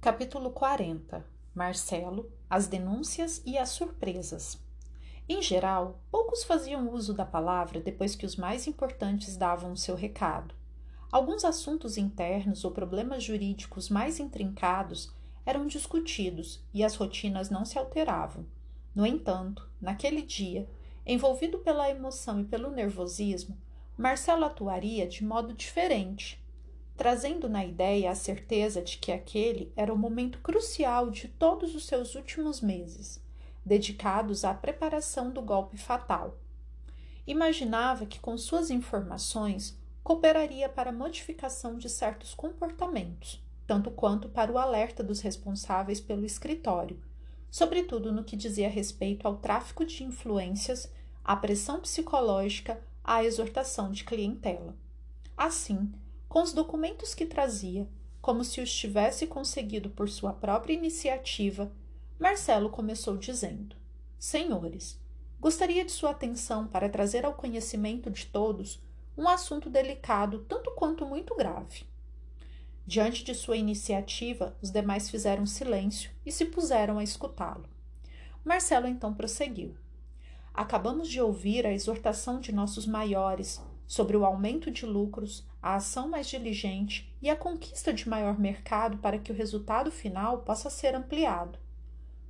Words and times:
Capítulo 0.00 0.52
40 0.52 1.26
Marcelo, 1.52 2.30
as 2.48 2.68
denúncias 2.68 3.42
e 3.44 3.58
as 3.58 3.70
surpresas. 3.70 4.56
Em 5.28 5.42
geral, 5.42 5.98
poucos 6.08 6.44
faziam 6.44 6.88
uso 6.92 7.12
da 7.12 7.26
palavra 7.26 7.80
depois 7.80 8.14
que 8.14 8.24
os 8.24 8.36
mais 8.36 8.68
importantes 8.68 9.36
davam 9.36 9.72
o 9.72 9.76
seu 9.76 9.96
recado. 9.96 10.54
Alguns 11.10 11.44
assuntos 11.44 11.98
internos 11.98 12.64
ou 12.64 12.70
problemas 12.70 13.24
jurídicos 13.24 13.88
mais 13.88 14.20
intrincados 14.20 15.12
eram 15.44 15.66
discutidos 15.66 16.64
e 16.72 16.84
as 16.84 16.94
rotinas 16.94 17.50
não 17.50 17.64
se 17.64 17.76
alteravam. 17.76 18.46
No 18.94 19.04
entanto, 19.04 19.68
naquele 19.80 20.22
dia, 20.22 20.70
envolvido 21.04 21.58
pela 21.58 21.90
emoção 21.90 22.40
e 22.40 22.44
pelo 22.44 22.70
nervosismo, 22.70 23.58
Marcelo 23.96 24.44
atuaria 24.44 25.08
de 25.08 25.24
modo 25.24 25.52
diferente, 25.52 26.40
trazendo 26.98 27.48
na 27.48 27.64
ideia 27.64 28.10
a 28.10 28.14
certeza 28.16 28.82
de 28.82 28.98
que 28.98 29.12
aquele 29.12 29.72
era 29.76 29.94
o 29.94 29.96
momento 29.96 30.40
crucial 30.40 31.10
de 31.10 31.28
todos 31.28 31.76
os 31.76 31.86
seus 31.86 32.16
últimos 32.16 32.60
meses, 32.60 33.22
dedicados 33.64 34.44
à 34.44 34.52
preparação 34.52 35.30
do 35.30 35.40
golpe 35.40 35.78
fatal. 35.78 36.36
Imaginava 37.24 38.04
que 38.04 38.18
com 38.18 38.36
suas 38.36 38.68
informações 38.68 39.78
cooperaria 40.02 40.68
para 40.68 40.90
a 40.90 40.92
modificação 40.92 41.78
de 41.78 41.88
certos 41.88 42.34
comportamentos, 42.34 43.40
tanto 43.64 43.92
quanto 43.92 44.28
para 44.28 44.50
o 44.50 44.58
alerta 44.58 45.04
dos 45.04 45.20
responsáveis 45.20 46.00
pelo 46.00 46.24
escritório, 46.24 47.00
sobretudo 47.48 48.10
no 48.10 48.24
que 48.24 48.34
dizia 48.34 48.68
respeito 48.68 49.28
ao 49.28 49.36
tráfico 49.36 49.84
de 49.84 50.02
influências, 50.02 50.92
à 51.24 51.36
pressão 51.36 51.78
psicológica, 51.78 52.82
à 53.04 53.22
exortação 53.22 53.92
de 53.92 54.02
clientela. 54.02 54.74
Assim, 55.36 55.92
com 56.28 56.42
os 56.42 56.52
documentos 56.52 57.14
que 57.14 57.24
trazia, 57.24 57.88
como 58.20 58.44
se 58.44 58.60
os 58.60 58.72
tivesse 58.72 59.26
conseguido 59.26 59.88
por 59.88 60.08
sua 60.08 60.32
própria 60.32 60.74
iniciativa, 60.74 61.72
Marcelo 62.18 62.68
começou 62.68 63.16
dizendo: 63.16 63.74
Senhores, 64.18 65.00
gostaria 65.40 65.84
de 65.84 65.92
sua 65.92 66.10
atenção 66.10 66.66
para 66.66 66.88
trazer 66.88 67.24
ao 67.24 67.34
conhecimento 67.34 68.10
de 68.10 68.26
todos 68.26 68.82
um 69.16 69.28
assunto 69.28 69.70
delicado 69.70 70.44
tanto 70.48 70.70
quanto 70.72 71.06
muito 71.06 71.34
grave. 71.34 71.84
Diante 72.86 73.22
de 73.24 73.34
sua 73.34 73.56
iniciativa, 73.56 74.56
os 74.62 74.70
demais 74.70 75.10
fizeram 75.10 75.44
silêncio 75.46 76.10
e 76.24 76.32
se 76.32 76.46
puseram 76.46 76.98
a 76.98 77.04
escutá-lo. 77.04 77.68
Marcelo 78.44 78.86
então 78.86 79.12
prosseguiu. 79.12 79.76
Acabamos 80.54 81.08
de 81.08 81.20
ouvir 81.20 81.66
a 81.66 81.72
exortação 81.72 82.40
de 82.40 82.50
nossos 82.50 82.86
maiores 82.86 83.60
sobre 83.88 84.18
o 84.18 84.24
aumento 84.24 84.70
de 84.70 84.84
lucros, 84.84 85.48
a 85.62 85.76
ação 85.76 86.10
mais 86.10 86.28
diligente 86.28 87.10
e 87.22 87.30
a 87.30 87.34
conquista 87.34 87.92
de 87.92 88.06
maior 88.06 88.38
mercado 88.38 88.98
para 88.98 89.18
que 89.18 89.32
o 89.32 89.34
resultado 89.34 89.90
final 89.90 90.42
possa 90.42 90.68
ser 90.68 90.94
ampliado. 90.94 91.58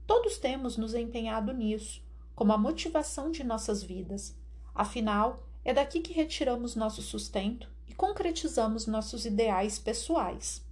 Todos 0.06 0.38
temos 0.38 0.76
nos 0.76 0.94
empenhado 0.94 1.52
nisso, 1.52 2.00
como 2.34 2.52
a 2.52 2.56
motivação 2.56 3.32
de 3.32 3.42
nossas 3.42 3.82
vidas. 3.82 4.34
Afinal, 4.72 5.42
é 5.64 5.74
daqui 5.74 6.00
que 6.00 6.14
retiramos 6.14 6.76
nosso 6.76 7.02
sustento 7.02 7.68
e 7.88 7.92
concretizamos 7.92 8.86
nossos 8.86 9.26
ideais 9.26 9.78
pessoais. 9.78 10.64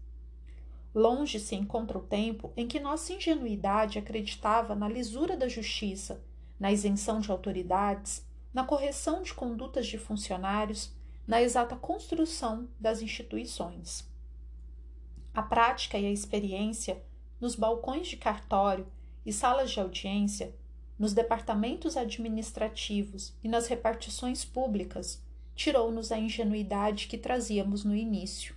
Longe 0.95 1.39
se 1.39 1.55
encontra 1.55 1.98
o 1.98 2.03
tempo 2.03 2.53
em 2.57 2.67
que 2.67 2.81
nossa 2.81 3.12
ingenuidade 3.12 3.98
acreditava 3.98 4.75
na 4.75 4.89
lisura 4.89 5.37
da 5.37 5.48
justiça, 5.48 6.25
na 6.59 6.73
isenção 6.73 7.20
de 7.20 7.31
autoridades, 7.31 8.26
na 8.57 8.65
correção 8.65 9.23
de 9.23 9.35
condutas 9.35 9.87
de 9.87 9.99
funcionários, 9.99 10.91
na 11.27 11.43
exata 11.43 11.77
construção 11.77 12.67
das 12.81 13.03
instituições. 13.03 14.11
A 15.35 15.43
prática 15.43 15.98
e 15.98 16.07
a 16.07 16.11
experiência 16.11 17.05
nos 17.39 17.55
balcões 17.55 18.09
de 18.09 18.17
cartório 18.17 18.87
e 19.27 19.31
salas 19.31 19.71
de 19.71 19.79
audiência 19.79 20.55
nos 20.98 21.13
departamentos 21.13 21.98
administrativos 21.98 23.35
e 23.45 23.48
nas 23.48 23.67
repartições 23.67 24.42
públicas, 24.42 25.23
tirou-nos 25.55 26.11
a 26.11 26.17
ingenuidade 26.19 27.09
que 27.09 27.19
trazíamos 27.19 27.85
no 27.85 27.95
início, 27.95 28.57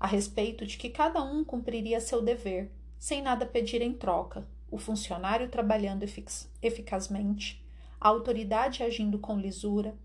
a 0.00 0.08
respeito 0.08 0.66
de 0.66 0.76
que 0.76 0.90
cada 0.90 1.22
um 1.22 1.44
cumpriria 1.44 2.00
seu 2.00 2.20
dever, 2.20 2.72
sem 2.98 3.22
nada 3.22 3.46
pedir 3.46 3.82
em 3.82 3.92
troca, 3.92 4.44
o 4.68 4.78
funcionário 4.78 5.48
trabalhando 5.48 6.02
efic 6.02 6.28
eficazmente, 6.60 7.64
a 8.00 8.08
autoridade 8.08 8.82
agindo 8.82 9.18
com 9.18 9.38
lisura, 9.38 9.96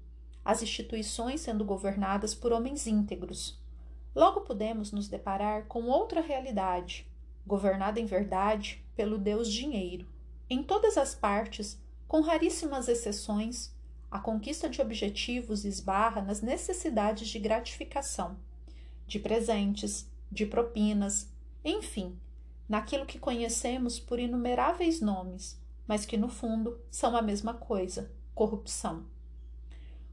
as 0.43 0.61
instituições 0.61 1.41
sendo 1.41 1.63
governadas 1.63 2.35
por 2.35 2.51
homens 2.51 2.87
íntegros. 2.87 3.59
Logo 4.15 4.41
podemos 4.41 4.91
nos 4.91 5.07
deparar 5.07 5.65
com 5.65 5.83
outra 5.85 6.21
realidade, 6.21 7.07
governada 7.45 7.99
em 7.99 8.05
verdade 8.05 8.83
pelo 8.95 9.17
Deus 9.17 9.51
Dinheiro, 9.51 10.07
em 10.49 10.61
todas 10.61 10.97
as 10.97 11.15
partes, 11.15 11.79
com 12.07 12.21
raríssimas 12.21 12.87
exceções, 12.87 13.73
a 14.11 14.19
conquista 14.19 14.69
de 14.69 14.81
objetivos 14.81 15.65
esbarra 15.65 16.21
nas 16.21 16.41
necessidades 16.41 17.27
de 17.29 17.39
gratificação, 17.39 18.37
de 19.07 19.17
presentes, 19.17 20.07
de 20.31 20.45
propinas, 20.45 21.31
enfim, 21.65 22.15
naquilo 22.69 23.05
que 23.05 23.17
conhecemos 23.17 23.99
por 23.99 24.19
inumeráveis 24.19 25.01
nomes, 25.01 25.59
mas 25.87 26.05
que 26.05 26.17
no 26.17 26.29
fundo 26.29 26.79
são 26.89 27.15
a 27.15 27.21
mesma 27.21 27.53
coisa: 27.53 28.11
corrupção. 28.33 29.05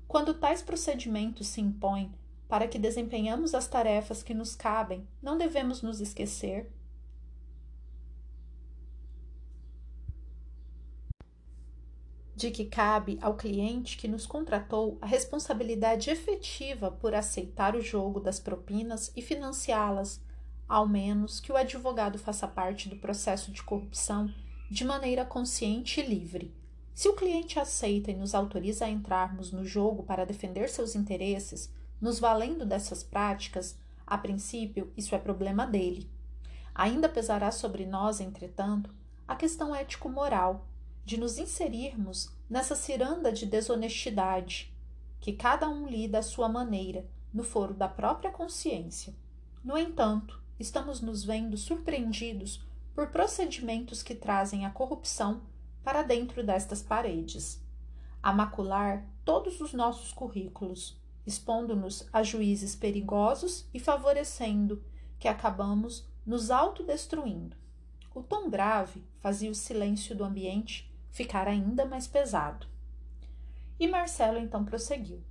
Quando 0.07 0.35
tais 0.35 0.63
procedimentos 0.63 1.47
se 1.47 1.61
impõem 1.61 2.13
para 2.49 2.67
que 2.67 2.79
desempenhamos 2.79 3.55
as 3.55 3.69
tarefas 3.69 4.23
que 4.23 4.35
nos 4.35 4.57
cabem, 4.57 5.07
não 5.23 5.39
devemos 5.39 5.83
nos 5.83 6.01
esquecer 6.01 6.69
de 12.35 12.51
que 12.51 12.65
cabe 12.65 13.19
ao 13.21 13.37
cliente 13.37 13.99
que 13.99 14.09
nos 14.09 14.27
contratou 14.27 14.97
a 15.03 15.07
responsabilidade 15.07 16.09
efetiva 16.09 16.91
por 16.91 17.15
aceitar 17.15 17.77
o 17.77 17.83
jogo 17.83 18.19
das 18.19 18.41
propinas 18.41 19.13
e 19.15 19.21
financiá-las, 19.21 20.21
ao 20.67 20.89
menos 20.89 21.39
que 21.39 21.53
o 21.53 21.57
advogado 21.57 22.19
faça 22.19 22.49
parte 22.49 22.89
do 22.89 22.97
processo 22.97 23.53
de 23.53 23.63
corrupção 23.63 24.33
de 24.71 24.85
maneira 24.85 25.25
consciente 25.25 26.01
e 26.01 26.07
livre. 26.07 26.55
Se 26.95 27.09
o 27.09 27.15
cliente 27.15 27.59
aceita 27.59 28.13
e 28.13 28.15
nos 28.15 28.37
autoriza 28.37 28.85
a 28.85 28.89
entrarmos 28.89 29.51
no 29.51 29.65
jogo 29.65 30.05
para 30.05 30.25
defender 30.25 30.69
seus 30.69 30.95
interesses, 30.95 31.73
nos 32.01 32.21
valendo 32.21 32.65
dessas 32.65 33.03
práticas, 33.03 33.77
a 34.07 34.17
princípio 34.17 34.93
isso 34.97 35.13
é 35.13 35.19
problema 35.19 35.67
dele. 35.67 36.09
Ainda 36.73 37.09
pesará 37.09 37.51
sobre 37.51 37.85
nós, 37.85 38.21
entretanto, 38.21 38.95
a 39.27 39.35
questão 39.35 39.75
ético-moral 39.75 40.65
de 41.05 41.19
nos 41.19 41.37
inserirmos 41.37 42.31
nessa 42.49 42.77
ciranda 42.77 43.33
de 43.33 43.47
desonestidade, 43.47 44.73
que 45.21 45.33
cada 45.33 45.69
um 45.69 45.89
lida 45.89 46.21
à 46.21 46.23
sua 46.23 46.49
maneira, 46.49 47.05
no 47.35 47.43
foro 47.43 47.75
da 47.75 47.89
própria 47.89 48.31
consciência. 48.31 49.13
No 49.65 49.77
entanto, 49.77 50.41
estamos 50.61 51.01
nos 51.01 51.25
vendo 51.25 51.57
surpreendidos 51.57 52.63
por 52.95 53.09
procedimentos 53.09 54.03
que 54.03 54.15
trazem 54.15 54.67
a 54.67 54.71
corrupção 54.71 55.43
para 55.83 56.03
dentro 56.03 56.45
destas 56.45 56.83
paredes, 56.83 57.63
a 58.23 58.33
macular 58.33 59.07
todos 59.25 59.61
os 59.61 59.73
nossos 59.73 60.13
currículos, 60.13 60.99
expondo-nos 61.27 62.07
a 62.13 62.23
juízes 62.23 62.75
perigosos 62.75 63.67
e 63.73 63.79
favorecendo 63.79 64.83
que 65.19 65.29
acabamos 65.29 66.07
nos 66.27 66.51
autodestruindo. 66.51 67.57
O 68.15 68.23
tom 68.23 68.51
grave 68.51 69.05
fazia 69.21 69.51
o 69.51 69.55
silêncio 69.55 70.15
do 70.17 70.25
ambiente 70.25 70.91
ficar 71.11 71.47
ainda 71.47 71.85
mais 71.85 72.07
pesado. 72.07 72.67
E 73.79 73.87
Marcelo 73.87 74.39
então 74.39 74.65
prosseguiu. 74.65 75.23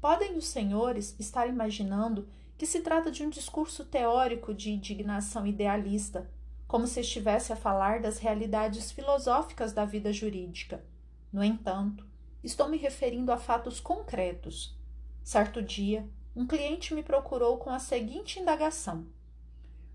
Podem 0.00 0.36
os 0.36 0.46
senhores 0.46 1.14
estar 1.18 1.46
imaginando 1.46 2.28
que 2.58 2.66
se 2.66 2.80
trata 2.80 3.10
de 3.10 3.22
um 3.24 3.30
discurso 3.30 3.84
teórico 3.84 4.54
de 4.54 4.70
indignação 4.70 5.46
idealista, 5.46 6.30
como 6.66 6.86
se 6.86 7.00
estivesse 7.00 7.52
a 7.52 7.56
falar 7.56 8.00
das 8.00 8.18
realidades 8.18 8.90
filosóficas 8.90 9.72
da 9.72 9.84
vida 9.84 10.12
jurídica. 10.12 10.84
No 11.32 11.42
entanto, 11.42 12.06
estou 12.42 12.68
me 12.68 12.76
referindo 12.76 13.32
a 13.32 13.36
fatos 13.36 13.80
concretos. 13.80 14.78
Certo 15.22 15.62
dia, 15.62 16.08
um 16.34 16.46
cliente 16.46 16.94
me 16.94 17.02
procurou 17.02 17.58
com 17.58 17.70
a 17.70 17.78
seguinte 17.78 18.40
indagação: 18.40 19.06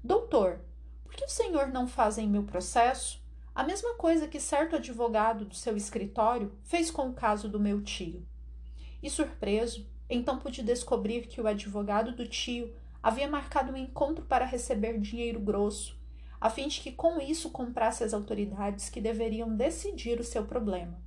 Doutor, 0.04 0.62
por 1.04 1.14
que 1.14 1.26
o 1.26 1.30
senhor 1.30 1.68
não 1.68 1.88
faz 1.88 2.18
em 2.18 2.28
meu 2.28 2.44
processo 2.44 3.20
a 3.60 3.64
mesma 3.64 3.96
coisa 3.96 4.26
que 4.26 4.40
certo 4.40 4.78
advogado 4.78 5.44
do 5.44 5.54
seu 5.54 5.76
escritório 5.76 6.54
fez 6.64 6.90
com 6.90 7.10
o 7.10 7.14
caso 7.14 7.50
do 7.50 7.60
meu 7.60 7.84
tio. 7.84 8.26
E 9.04 9.10
surpreso, 9.10 9.86
então 10.10 10.40
pude 10.40 10.64
descobrir 10.64 11.28
que 11.28 11.42
o 11.42 11.48
advogado 11.48 12.14
do 12.16 12.26
tio 12.26 12.74
havia 13.04 13.28
marcado 13.28 13.74
um 13.74 13.76
encontro 13.76 14.24
para 14.24 14.46
receber 14.46 14.98
dinheiro 14.98 15.42
grosso, 15.42 15.99
a 16.40 16.50
fim 16.50 16.68
de 16.68 16.80
que 16.82 16.92
com 16.92 17.20
isso 17.20 17.50
comprasse 17.50 18.04
as 18.04 18.14
autoridades 18.14 18.90
que 18.90 19.02
deveriam 19.02 19.56
decidir 19.56 20.20
o 20.20 20.24
seu 20.24 20.46
problema. 20.46 21.00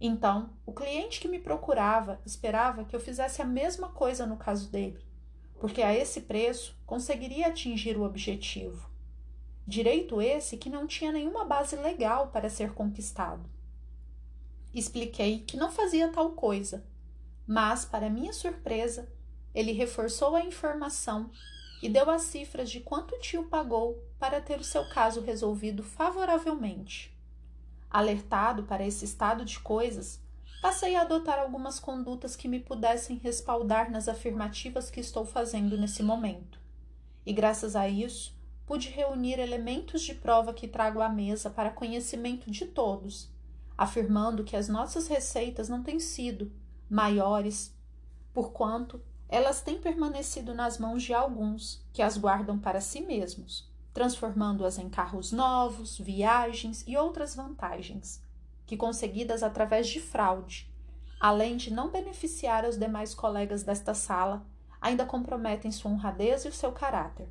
Então, 0.00 0.50
o 0.66 0.72
cliente 0.72 1.20
que 1.20 1.28
me 1.28 1.38
procurava 1.38 2.20
esperava 2.26 2.84
que 2.84 2.94
eu 2.94 3.00
fizesse 3.00 3.40
a 3.40 3.44
mesma 3.44 3.88
coisa 3.90 4.26
no 4.26 4.36
caso 4.36 4.70
dele, 4.70 4.98
porque 5.60 5.80
a 5.80 5.94
esse 5.94 6.22
preço 6.22 6.76
conseguiria 6.84 7.46
atingir 7.46 7.96
o 7.96 8.02
objetivo. 8.02 8.90
direito 9.66 10.20
esse 10.20 10.56
que 10.56 10.68
não 10.68 10.86
tinha 10.86 11.12
nenhuma 11.12 11.44
base 11.44 11.76
legal 11.76 12.28
para 12.28 12.50
ser 12.50 12.72
conquistado. 12.72 13.48
Expliquei 14.74 15.40
que 15.40 15.56
não 15.56 15.70
fazia 15.70 16.08
tal 16.08 16.32
coisa, 16.32 16.84
mas, 17.46 17.84
para 17.84 18.10
minha 18.10 18.32
surpresa, 18.32 19.08
ele 19.54 19.72
reforçou 19.72 20.34
a 20.34 20.44
informação 20.44 21.30
e 21.82 21.88
deu 21.88 22.08
as 22.08 22.22
cifras 22.22 22.70
de 22.70 22.78
quanto 22.78 23.16
o 23.16 23.18
tio 23.18 23.44
pagou 23.44 24.00
para 24.16 24.40
ter 24.40 24.60
o 24.60 24.64
seu 24.64 24.88
caso 24.88 25.20
resolvido 25.20 25.82
favoravelmente. 25.82 27.12
Alertado 27.90 28.62
para 28.62 28.86
esse 28.86 29.04
estado 29.04 29.44
de 29.44 29.58
coisas, 29.58 30.22
passei 30.62 30.94
a 30.94 31.02
adotar 31.02 31.40
algumas 31.40 31.80
condutas 31.80 32.36
que 32.36 32.46
me 32.46 32.60
pudessem 32.60 33.16
respaldar 33.16 33.90
nas 33.90 34.08
afirmativas 34.08 34.90
que 34.90 35.00
estou 35.00 35.26
fazendo 35.26 35.76
nesse 35.76 36.04
momento. 36.04 36.60
E 37.26 37.32
graças 37.32 37.74
a 37.74 37.88
isso, 37.88 38.32
pude 38.64 38.88
reunir 38.88 39.40
elementos 39.40 40.02
de 40.02 40.14
prova 40.14 40.54
que 40.54 40.68
trago 40.68 41.00
à 41.00 41.08
mesa 41.08 41.50
para 41.50 41.70
conhecimento 41.70 42.48
de 42.48 42.64
todos, 42.64 43.28
afirmando 43.76 44.44
que 44.44 44.56
as 44.56 44.68
nossas 44.68 45.08
receitas 45.08 45.68
não 45.68 45.82
têm 45.82 45.98
sido 45.98 46.52
maiores, 46.88 47.76
porquanto 48.32 49.02
elas 49.32 49.62
têm 49.62 49.78
permanecido 49.78 50.52
nas 50.52 50.76
mãos 50.76 51.02
de 51.02 51.14
alguns 51.14 51.82
que 51.90 52.02
as 52.02 52.18
guardam 52.18 52.58
para 52.58 52.82
si 52.82 53.00
mesmos, 53.00 53.66
transformando-as 53.94 54.76
em 54.76 54.90
carros 54.90 55.32
novos, 55.32 55.96
viagens 55.96 56.84
e 56.86 56.98
outras 56.98 57.34
vantagens, 57.34 58.22
que 58.66 58.76
conseguidas 58.76 59.42
através 59.42 59.88
de 59.88 60.00
fraude, 60.00 60.70
além 61.18 61.56
de 61.56 61.72
não 61.72 61.90
beneficiar 61.90 62.66
os 62.66 62.76
demais 62.76 63.14
colegas 63.14 63.62
desta 63.62 63.94
sala, 63.94 64.44
ainda 64.78 65.06
comprometem 65.06 65.72
sua 65.72 65.90
honradez 65.90 66.44
e 66.44 66.48
o 66.48 66.52
seu 66.52 66.70
caráter. 66.70 67.26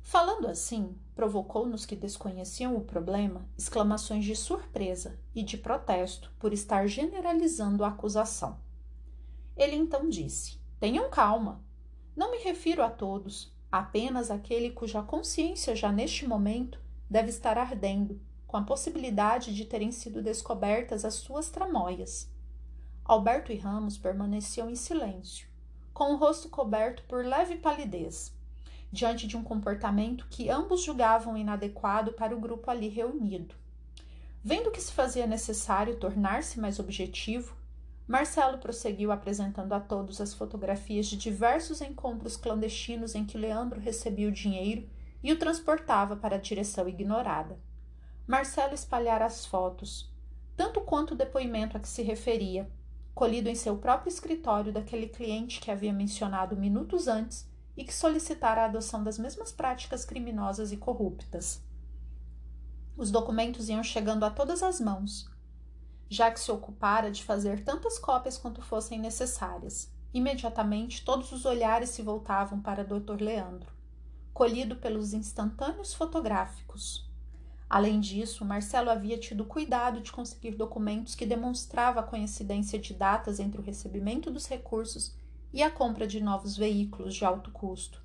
Falando 0.00 0.46
assim, 0.46 0.96
provocou 1.16 1.66
nos 1.66 1.84
que 1.84 1.96
desconheciam 1.96 2.76
o 2.76 2.84
problema 2.84 3.44
exclamações 3.58 4.24
de 4.24 4.36
surpresa 4.36 5.18
e 5.34 5.42
de 5.42 5.58
protesto 5.58 6.30
por 6.38 6.52
estar 6.52 6.86
generalizando 6.86 7.82
a 7.82 7.88
acusação. 7.88 8.60
Ele 9.56 9.74
então 9.74 10.08
disse: 10.08 10.62
Tenham 10.84 11.08
calma. 11.08 11.64
Não 12.14 12.30
me 12.30 12.42
refiro 12.42 12.82
a 12.82 12.90
todos, 12.90 13.50
apenas 13.72 14.30
àquele 14.30 14.68
cuja 14.68 15.02
consciência 15.02 15.74
já 15.74 15.90
neste 15.90 16.28
momento 16.28 16.78
deve 17.08 17.30
estar 17.30 17.56
ardendo, 17.56 18.20
com 18.46 18.58
a 18.58 18.64
possibilidade 18.64 19.54
de 19.54 19.64
terem 19.64 19.90
sido 19.90 20.20
descobertas 20.20 21.02
as 21.02 21.14
suas 21.14 21.48
tramóias. 21.48 22.30
Alberto 23.02 23.50
e 23.50 23.56
Ramos 23.56 23.96
permaneciam 23.96 24.68
em 24.68 24.76
silêncio, 24.76 25.48
com 25.94 26.12
o 26.12 26.16
rosto 26.18 26.50
coberto 26.50 27.02
por 27.04 27.24
leve 27.24 27.56
palidez 27.56 28.36
diante 28.92 29.26
de 29.26 29.38
um 29.38 29.42
comportamento 29.42 30.26
que 30.28 30.50
ambos 30.50 30.82
julgavam 30.82 31.34
inadequado 31.34 32.12
para 32.12 32.36
o 32.36 32.40
grupo 32.40 32.70
ali 32.70 32.88
reunido. 32.88 33.54
Vendo 34.42 34.70
que 34.70 34.82
se 34.82 34.92
fazia 34.92 35.26
necessário 35.26 35.96
tornar-se 35.96 36.60
mais 36.60 36.78
objetivo, 36.78 37.56
Marcelo 38.06 38.58
prosseguiu 38.58 39.10
apresentando 39.10 39.72
a 39.72 39.80
todos 39.80 40.20
as 40.20 40.34
fotografias 40.34 41.06
de 41.06 41.16
diversos 41.16 41.80
encontros 41.80 42.36
clandestinos 42.36 43.14
em 43.14 43.24
que 43.24 43.38
Leandro 43.38 43.80
recebia 43.80 44.28
o 44.28 44.32
dinheiro 44.32 44.86
e 45.22 45.32
o 45.32 45.38
transportava 45.38 46.14
para 46.14 46.36
a 46.36 46.40
direção 46.40 46.86
ignorada. 46.86 47.58
Marcelo 48.26 48.74
espalhara 48.74 49.24
as 49.24 49.46
fotos, 49.46 50.12
tanto 50.54 50.82
quanto 50.82 51.12
o 51.12 51.16
depoimento 51.16 51.78
a 51.78 51.80
que 51.80 51.88
se 51.88 52.02
referia, 52.02 52.70
colhido 53.14 53.48
em 53.48 53.54
seu 53.54 53.78
próprio 53.78 54.10
escritório 54.10 54.70
daquele 54.70 55.08
cliente 55.08 55.60
que 55.60 55.70
havia 55.70 55.92
mencionado 55.92 56.56
minutos 56.56 57.08
antes 57.08 57.48
e 57.74 57.84
que 57.84 57.94
solicitara 57.94 58.62
a 58.62 58.64
adoção 58.66 59.02
das 59.02 59.18
mesmas 59.18 59.50
práticas 59.50 60.04
criminosas 60.04 60.72
e 60.72 60.76
corruptas. 60.76 61.62
Os 62.96 63.10
documentos 63.10 63.68
iam 63.70 63.82
chegando 63.82 64.24
a 64.24 64.30
todas 64.30 64.62
as 64.62 64.78
mãos, 64.78 65.28
já 66.08 66.30
que 66.30 66.40
se 66.40 66.50
ocupara 66.50 67.10
de 67.10 67.24
fazer 67.24 67.64
tantas 67.64 67.98
cópias 67.98 68.38
quanto 68.38 68.62
fossem 68.62 68.98
necessárias. 68.98 69.90
Imediatamente 70.12 71.04
todos 71.04 71.32
os 71.32 71.44
olhares 71.44 71.90
se 71.90 72.02
voltavam 72.02 72.60
para 72.60 72.84
Dr. 72.84 73.20
Leandro, 73.20 73.72
colhido 74.32 74.76
pelos 74.76 75.12
instantâneos 75.12 75.92
fotográficos. 75.92 77.10
Além 77.68 77.98
disso, 77.98 78.44
Marcelo 78.44 78.90
havia 78.90 79.18
tido 79.18 79.44
cuidado 79.44 80.00
de 80.00 80.12
conseguir 80.12 80.52
documentos 80.52 81.14
que 81.14 81.26
demonstravam 81.26 82.02
a 82.02 82.06
coincidência 82.06 82.78
de 82.78 82.94
datas 82.94 83.40
entre 83.40 83.60
o 83.60 83.64
recebimento 83.64 84.30
dos 84.30 84.46
recursos 84.46 85.16
e 85.52 85.62
a 85.62 85.70
compra 85.70 86.06
de 86.06 86.20
novos 86.20 86.56
veículos 86.56 87.14
de 87.14 87.24
alto 87.24 87.50
custo. 87.50 88.02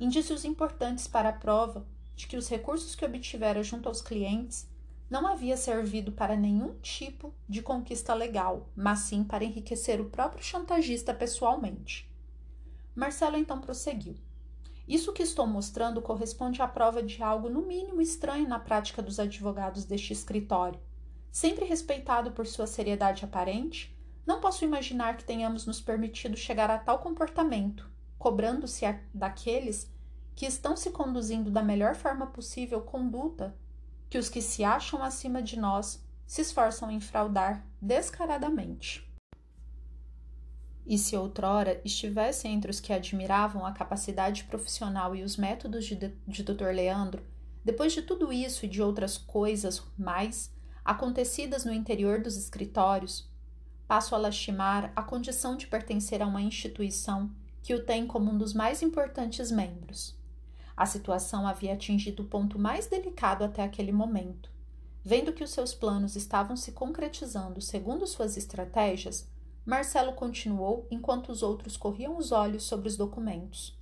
Indícios 0.00 0.44
importantes 0.44 1.06
para 1.06 1.28
a 1.28 1.32
prova 1.32 1.86
de 2.16 2.26
que 2.26 2.36
os 2.36 2.48
recursos 2.48 2.94
que 2.94 3.04
obtivera 3.04 3.62
junto 3.62 3.88
aos 3.88 4.00
clientes 4.00 4.68
não 5.14 5.28
havia 5.28 5.56
servido 5.56 6.10
para 6.10 6.34
nenhum 6.34 6.74
tipo 6.80 7.32
de 7.48 7.62
conquista 7.62 8.12
legal, 8.12 8.68
mas 8.74 8.98
sim 8.98 9.22
para 9.22 9.44
enriquecer 9.44 10.00
o 10.00 10.10
próprio 10.10 10.42
chantagista 10.42 11.14
pessoalmente. 11.14 12.12
Marcelo 12.96 13.36
então 13.36 13.60
prosseguiu. 13.60 14.16
Isso 14.88 15.12
que 15.12 15.22
estou 15.22 15.46
mostrando 15.46 16.02
corresponde 16.02 16.60
à 16.60 16.66
prova 16.66 17.00
de 17.00 17.22
algo 17.22 17.48
no 17.48 17.62
mínimo 17.62 18.02
estranho 18.02 18.48
na 18.48 18.58
prática 18.58 19.00
dos 19.00 19.20
advogados 19.20 19.84
deste 19.84 20.12
escritório. 20.12 20.80
Sempre 21.30 21.64
respeitado 21.64 22.32
por 22.32 22.44
sua 22.44 22.66
seriedade 22.66 23.24
aparente, 23.24 23.96
não 24.26 24.40
posso 24.40 24.64
imaginar 24.64 25.16
que 25.16 25.22
tenhamos 25.22 25.64
nos 25.64 25.80
permitido 25.80 26.36
chegar 26.36 26.72
a 26.72 26.78
tal 26.78 26.98
comportamento, 26.98 27.88
cobrando-se 28.18 28.84
daqueles 29.14 29.88
que 30.34 30.44
estão 30.44 30.76
se 30.76 30.90
conduzindo 30.90 31.52
da 31.52 31.62
melhor 31.62 31.94
forma 31.94 32.26
possível 32.26 32.80
conduta 32.80 33.56
que 34.14 34.18
os 34.18 34.28
que 34.28 34.40
se 34.40 34.62
acham 34.62 35.02
acima 35.02 35.42
de 35.42 35.58
nós 35.58 36.00
se 36.24 36.40
esforçam 36.40 36.88
em 36.88 37.00
fraudar 37.00 37.66
descaradamente. 37.82 39.04
E 40.86 40.96
se 40.96 41.16
outrora 41.16 41.80
estivesse 41.84 42.46
entre 42.46 42.70
os 42.70 42.78
que 42.78 42.92
admiravam 42.92 43.66
a 43.66 43.72
capacidade 43.72 44.44
profissional 44.44 45.16
e 45.16 45.24
os 45.24 45.36
métodos 45.36 45.84
de, 45.84 45.96
de 46.28 46.42
Dr. 46.44 46.68
Leandro, 46.72 47.26
depois 47.64 47.92
de 47.92 48.02
tudo 48.02 48.32
isso 48.32 48.64
e 48.64 48.68
de 48.68 48.80
outras 48.80 49.18
coisas 49.18 49.82
mais 49.98 50.54
acontecidas 50.84 51.64
no 51.64 51.72
interior 51.72 52.22
dos 52.22 52.36
escritórios, 52.36 53.28
passo 53.88 54.14
a 54.14 54.18
lastimar 54.18 54.92
a 54.94 55.02
condição 55.02 55.56
de 55.56 55.66
pertencer 55.66 56.22
a 56.22 56.26
uma 56.28 56.40
instituição 56.40 57.34
que 57.64 57.74
o 57.74 57.84
tem 57.84 58.06
como 58.06 58.30
um 58.30 58.38
dos 58.38 58.54
mais 58.54 58.80
importantes 58.80 59.50
membros. 59.50 60.16
A 60.76 60.86
situação 60.86 61.46
havia 61.46 61.74
atingido 61.74 62.22
o 62.22 62.26
ponto 62.26 62.58
mais 62.58 62.86
delicado 62.86 63.44
até 63.44 63.62
aquele 63.62 63.92
momento. 63.92 64.50
Vendo 65.04 65.32
que 65.32 65.44
os 65.44 65.50
seus 65.50 65.74
planos 65.74 66.16
estavam 66.16 66.56
se 66.56 66.72
concretizando 66.72 67.60
segundo 67.60 68.06
suas 68.06 68.36
estratégias, 68.36 69.28
Marcelo 69.64 70.12
continuou 70.14 70.86
enquanto 70.90 71.30
os 71.30 71.42
outros 71.42 71.76
corriam 71.76 72.16
os 72.16 72.32
olhos 72.32 72.64
sobre 72.64 72.88
os 72.88 72.96
documentos. 72.96 73.78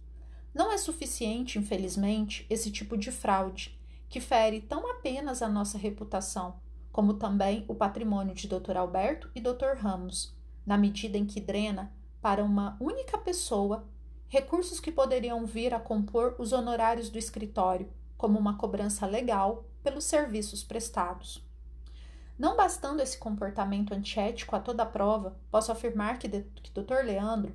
Não 0.54 0.70
é 0.70 0.76
suficiente, 0.76 1.58
infelizmente, 1.58 2.46
esse 2.50 2.70
tipo 2.70 2.96
de 2.96 3.10
fraude, 3.10 3.78
que 4.08 4.20
fere 4.20 4.60
tão 4.60 4.90
apenas 4.90 5.40
a 5.40 5.48
nossa 5.48 5.78
reputação, 5.78 6.60
como 6.92 7.14
também 7.14 7.64
o 7.66 7.74
patrimônio 7.74 8.34
de 8.34 8.46
Dr. 8.46 8.76
Alberto 8.76 9.30
e 9.34 9.40
Dr. 9.40 9.78
Ramos, 9.78 10.36
na 10.66 10.76
medida 10.76 11.16
em 11.16 11.24
que 11.24 11.40
drena 11.40 11.90
para 12.20 12.44
uma 12.44 12.76
única 12.78 13.16
pessoa 13.16 13.88
recursos 14.32 14.80
que 14.80 14.90
poderiam 14.90 15.44
vir 15.44 15.74
a 15.74 15.78
compor 15.78 16.34
os 16.38 16.54
honorários 16.54 17.10
do 17.10 17.18
escritório, 17.18 17.92
como 18.16 18.38
uma 18.38 18.56
cobrança 18.56 19.04
legal 19.04 19.66
pelos 19.82 20.04
serviços 20.04 20.64
prestados. 20.64 21.46
Não 22.38 22.56
bastando 22.56 23.02
esse 23.02 23.18
comportamento 23.18 23.92
antiético 23.92 24.56
a 24.56 24.58
toda 24.58 24.86
prova, 24.86 25.36
posso 25.50 25.70
afirmar 25.70 26.18
que, 26.18 26.30
que 26.30 26.70
Dr. 26.72 27.04
Leandro 27.04 27.54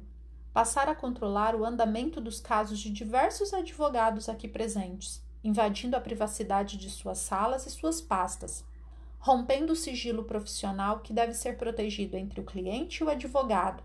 passara 0.53 0.91
a 0.91 0.95
controlar 0.95 1.55
o 1.55 1.65
andamento 1.65 2.21
dos 2.21 2.39
casos 2.39 2.77
de 2.77 2.91
diversos 2.91 3.55
advogados 3.55 4.29
aqui 4.29 4.47
presentes, 4.47 5.25
invadindo 5.43 5.95
a 5.95 5.99
privacidade 5.99 6.77
de 6.77 6.91
suas 6.91 7.17
salas 7.17 7.65
e 7.65 7.71
suas 7.71 8.01
pastas, 8.01 8.63
rompendo 9.17 9.73
o 9.73 9.75
sigilo 9.75 10.25
profissional 10.25 10.99
que 10.99 11.11
deve 11.11 11.33
ser 11.33 11.57
protegido 11.57 12.15
entre 12.17 12.39
o 12.39 12.45
cliente 12.45 13.01
e 13.01 13.03
o 13.03 13.09
advogado, 13.09 13.83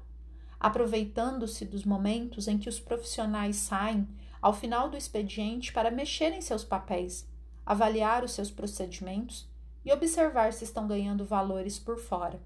aproveitando-se 0.62 1.64
dos 1.64 1.84
momentos 1.84 2.46
em 2.46 2.56
que 2.56 2.68
os 2.68 2.78
profissionais 2.78 3.56
saem 3.56 4.06
ao 4.40 4.54
final 4.54 4.88
do 4.88 4.96
expediente 4.96 5.72
para 5.72 5.90
mexer 5.90 6.32
em 6.32 6.40
seus 6.40 6.62
papéis, 6.62 7.28
avaliar 7.66 8.22
os 8.22 8.30
seus 8.30 8.48
procedimentos 8.48 9.50
e 9.84 9.92
observar 9.92 10.52
se 10.52 10.62
estão 10.62 10.86
ganhando 10.86 11.24
valores 11.24 11.80
por 11.80 11.98
fora. 11.98 12.40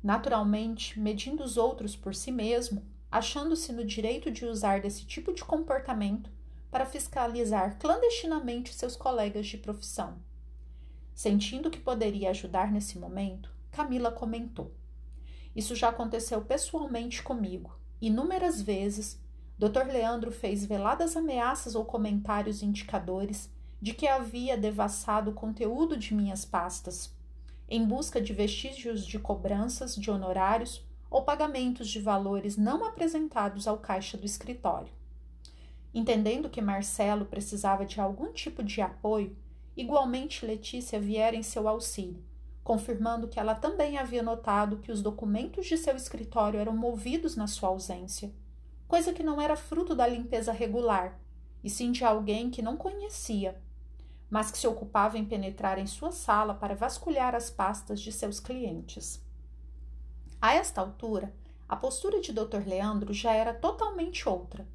Naturalmente, 0.00 1.00
medindo 1.00 1.42
os 1.42 1.56
outros 1.56 1.96
por 1.96 2.14
si 2.14 2.30
mesmo, 2.30 2.86
achando-se 3.10 3.72
no 3.72 3.84
direito 3.84 4.30
de 4.30 4.46
usar 4.46 4.80
desse 4.80 5.04
tipo 5.04 5.32
de 5.32 5.44
comportamento 5.44 6.30
para 6.70 6.86
fiscalizar 6.86 7.80
clandestinamente 7.80 8.72
seus 8.72 8.94
colegas 8.94 9.48
de 9.48 9.58
profissão. 9.58 10.18
Sentindo 11.12 11.68
que 11.68 11.80
poderia 11.80 12.30
ajudar 12.30 12.70
nesse 12.70 12.96
momento, 12.96 13.50
Camila 13.72 14.12
comentou: 14.12 14.72
Isso 15.54 15.74
já 15.74 15.88
aconteceu 15.88 16.40
pessoalmente 16.42 17.22
comigo. 17.22 17.78
Inúmeras 18.00 18.60
vezes, 18.60 19.20
Dr. 19.58 19.86
Leandro 19.86 20.32
fez 20.32 20.64
veladas 20.64 21.16
ameaças 21.16 21.74
ou 21.74 21.84
comentários 21.84 22.62
indicadores 22.62 23.48
de 23.80 23.94
que 23.94 24.08
havia 24.08 24.56
devassado 24.56 25.30
o 25.30 25.34
conteúdo 25.34 25.96
de 25.96 26.14
minhas 26.14 26.44
pastas, 26.44 27.14
em 27.68 27.84
busca 27.84 28.20
de 28.20 28.32
vestígios 28.32 29.06
de 29.06 29.18
cobranças 29.18 29.94
de 29.94 30.10
honorários 30.10 30.84
ou 31.10 31.22
pagamentos 31.22 31.88
de 31.88 32.00
valores 32.00 32.56
não 32.56 32.84
apresentados 32.84 33.68
ao 33.68 33.78
caixa 33.78 34.18
do 34.18 34.26
escritório. 34.26 34.92
Entendendo 35.94 36.50
que 36.50 36.60
Marcelo 36.60 37.24
precisava 37.24 37.86
de 37.86 38.00
algum 38.00 38.32
tipo 38.32 38.64
de 38.64 38.80
apoio, 38.80 39.36
igualmente 39.76 40.44
Letícia 40.44 40.98
viera 40.98 41.36
em 41.36 41.42
seu 41.42 41.68
auxílio, 41.68 42.22
confirmando 42.64 43.28
que 43.28 43.38
ela 43.38 43.54
também 43.54 43.98
havia 43.98 44.22
notado 44.22 44.78
que 44.78 44.90
os 44.90 45.00
documentos 45.00 45.66
de 45.66 45.76
seu 45.76 45.94
escritório 45.94 46.58
eram 46.58 46.76
movidos 46.76 47.36
na 47.36 47.46
sua 47.46 47.68
ausência, 47.68 48.32
coisa 48.88 49.12
que 49.12 49.22
não 49.22 49.40
era 49.40 49.54
fruto 49.54 49.94
da 49.94 50.06
limpeza 50.06 50.50
regular, 50.50 51.20
e 51.62 51.70
sim 51.70 51.92
de 51.92 52.04
alguém 52.04 52.50
que 52.50 52.62
não 52.62 52.76
conhecia 52.76 53.62
mas 54.34 54.50
que 54.50 54.58
se 54.58 54.66
ocupava 54.66 55.16
em 55.16 55.24
penetrar 55.24 55.78
em 55.78 55.86
sua 55.86 56.10
sala 56.10 56.54
para 56.54 56.74
vasculhar 56.74 57.36
as 57.36 57.50
pastas 57.50 58.00
de 58.00 58.10
seus 58.10 58.40
clientes. 58.40 59.24
A 60.42 60.54
esta 60.54 60.80
altura, 60.80 61.32
a 61.68 61.76
postura 61.76 62.20
de 62.20 62.32
Dr. 62.32 62.66
Leandro 62.66 63.14
já 63.14 63.32
era 63.32 63.54
totalmente 63.54 64.28
outra. 64.28 64.66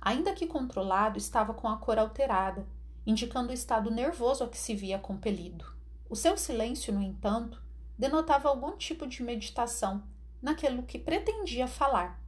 Ainda 0.00 0.32
que 0.32 0.46
controlado, 0.46 1.18
estava 1.18 1.52
com 1.52 1.68
a 1.68 1.76
cor 1.76 1.98
alterada, 1.98 2.64
indicando 3.04 3.50
o 3.50 3.52
estado 3.52 3.90
nervoso 3.90 4.44
a 4.44 4.48
que 4.48 4.56
se 4.56 4.76
via 4.76 4.96
compelido. 4.96 5.66
O 6.10 6.16
seu 6.16 6.36
silêncio, 6.36 6.92
no 6.92 7.00
entanto, 7.00 7.62
denotava 7.96 8.48
algum 8.48 8.76
tipo 8.76 9.06
de 9.06 9.22
meditação 9.22 10.02
naquilo 10.42 10.82
que 10.82 10.98
pretendia 10.98 11.68
falar. 11.68 12.20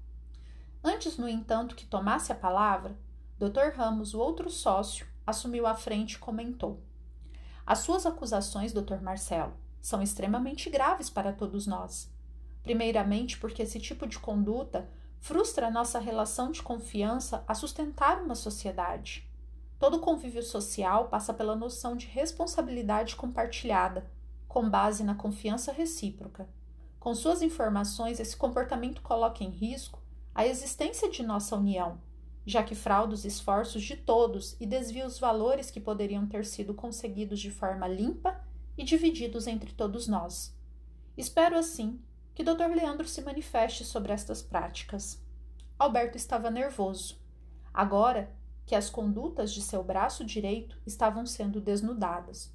Antes, 0.85 1.19
no 1.19 1.29
entanto, 1.29 1.75
que 1.75 1.85
tomasse 1.85 2.31
a 2.31 2.37
palavra, 2.37 2.97
Dr. 3.41 3.77
Ramos, 3.77 4.15
o 4.15 4.21
outro 4.21 4.49
sócio, 4.49 5.05
assumiu 5.27 5.67
a 5.67 5.75
frente 5.75 6.13
e 6.13 6.19
comentou: 6.21 6.81
As 7.67 7.81
suas 7.81 8.07
acusações, 8.07 8.73
Dr. 8.73 9.01
Marcelo, 9.03 9.55
são 9.81 10.01
extremamente 10.01 10.71
graves 10.71 11.11
para 11.11 11.33
todos 11.33 11.67
nós. 11.67 12.09
Primeiramente, 12.63 13.37
porque 13.37 13.63
esse 13.63 13.81
tipo 13.81 14.07
de 14.07 14.17
conduta 14.17 14.89
frustra 15.19 15.67
a 15.67 15.71
nossa 15.73 15.99
relação 15.99 16.53
de 16.53 16.63
confiança 16.63 17.43
a 17.49 17.55
sustentar 17.55 18.23
uma 18.23 18.37
sociedade. 18.37 19.29
Todo 19.83 19.99
convívio 19.99 20.45
social 20.45 21.09
passa 21.09 21.35
pela 21.35 21.57
noção 21.57 21.97
de 21.97 22.07
responsabilidade 22.07 23.17
compartilhada, 23.17 24.09
com 24.47 24.71
base 24.71 25.03
na 25.03 25.17
confiança 25.17 25.73
recíproca. 25.73 26.49
Com 27.01 27.13
suas 27.17 27.43
informações, 27.43 28.21
esse 28.21 28.37
comportamento 28.37 29.03
coloca 29.03 29.43
em 29.43 29.51
risco 29.51 30.01
a 30.33 30.47
existência 30.47 31.11
de 31.11 31.25
nossa 31.25 31.57
união 31.57 31.99
já 32.45 32.63
que 32.63 32.75
frauda 32.75 33.15
os 33.15 33.25
esforços 33.25 33.83
de 33.83 33.97
todos 33.97 34.57
e 34.61 34.67
desvia 34.67 35.07
os 35.07 35.19
valores 35.19 35.71
que 35.71 35.81
poderiam 35.81 36.27
ter 36.27 36.45
sido 36.45 36.75
conseguidos 36.75 37.41
de 37.41 37.51
forma 37.51 37.87
limpa 37.87 38.41
e 38.77 38.85
divididos 38.85 39.47
entre 39.47 39.73
todos 39.73 40.09
nós. 40.09 40.57
Espero, 41.17 41.57
assim, 41.57 42.01
que 42.35 42.43
Dr. 42.43 42.75
Leandro 42.75 43.07
se 43.07 43.23
manifeste 43.23 43.85
sobre 43.85 44.13
estas 44.13 44.43
práticas. 44.43 45.23
Alberto 45.79 46.17
estava 46.17 46.51
nervoso. 46.51 47.21
Agora 47.73 48.31
que 48.65 48.75
as 48.75 48.89
condutas 48.89 49.53
de 49.53 49.61
seu 49.61 49.83
braço 49.83 50.25
direito 50.25 50.79
estavam 50.87 51.27
sendo 51.27 51.61
desnudadas. 51.61 52.53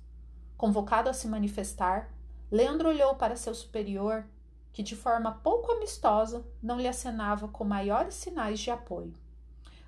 Convocado 0.56 1.10
a 1.10 1.14
se 1.14 1.28
manifestar, 1.28 2.12
Leandro 2.50 2.90
olhou 2.90 3.16
para 3.16 3.36
seu 3.36 3.54
superior, 3.54 4.26
que 4.72 4.82
de 4.82 4.96
forma 4.96 5.32
pouco 5.32 5.72
amistosa 5.72 6.46
não 6.62 6.80
lhe 6.80 6.88
acenava 6.88 7.48
com 7.48 7.64
maiores 7.64 8.16
sinais 8.16 8.60
de 8.60 8.72
apoio. 8.72 9.14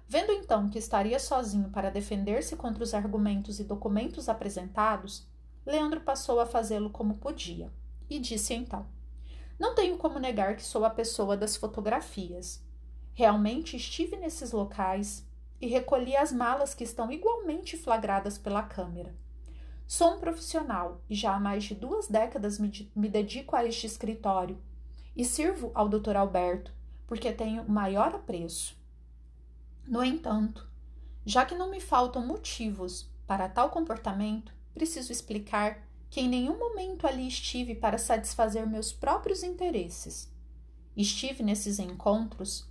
Vendo 0.08 0.32
então 0.32 0.68
que 0.68 0.80
estaria 0.80 1.20
sozinho 1.20 1.70
para 1.70 1.92
defender-se 1.92 2.56
contra 2.56 2.84
os 2.84 2.96
argumentos 2.96 3.60
e 3.60 3.64
documentos 3.64 4.28
apresentados, 4.28 5.28
Leandro 5.64 6.02
passou 6.02 6.40
a 6.40 6.46
fazê-lo 6.48 6.90
como 6.90 7.20
podia 7.20 7.72
e 8.10 8.20
disse 8.20 8.56
então: 8.56 8.88
Não 9.60 9.76
tenho 9.76 9.98
como 9.98 10.18
negar 10.18 10.56
que 10.56 10.64
sou 10.64 10.84
a 10.84 10.90
pessoa 10.90 11.38
das 11.38 11.56
fotografias. 11.56 12.64
Realmente 13.14 13.78
estive 13.78 14.16
nesses 14.18 14.52
locais 14.52 15.29
e 15.62 15.68
recolhi 15.68 16.16
as 16.16 16.32
malas 16.32 16.74
que 16.74 16.84
estão 16.84 17.12
igualmente 17.12 17.78
flagradas 17.78 18.38
pela 18.38 18.64
câmera. 18.64 19.14
Sou 19.88 20.16
um 20.16 20.20
profissional 20.20 21.02
e 21.10 21.16
já 21.16 21.36
há 21.36 21.40
mais 21.40 21.64
de 21.64 21.74
duas 21.74 22.08
décadas 22.08 22.60
me, 22.60 22.92
me 22.96 23.10
dedico 23.10 23.56
a 23.56 23.66
este 23.66 23.88
escritório 23.88 24.62
e 25.16 25.26
sirvo 25.26 25.72
ao 25.74 25.90
Dr. 25.90 26.16
Alberto 26.16 26.72
porque 27.08 27.32
tenho 27.32 27.68
maior 27.68 28.14
apreço. 28.14 28.78
No 29.88 30.04
entanto, 30.04 30.70
já 31.26 31.44
que 31.44 31.56
não 31.56 31.72
me 31.72 31.80
faltam 31.80 32.24
motivos 32.24 33.10
para 33.26 33.50
tal 33.50 33.72
comportamento, 33.72 34.54
preciso 34.76 35.12
explicar 35.12 35.84
que 36.10 36.22
em 36.22 36.30
nenhum 36.30 36.58
momento 36.60 37.08
ali 37.08 37.28
estive 37.28 37.74
para 37.74 37.98
satisfazer 37.98 38.68
meus 38.68 38.94
próprios 38.94 39.42
interesses. 39.42 40.32
Estive 40.96 41.42
nesses 41.42 41.80
encontros 41.80 42.69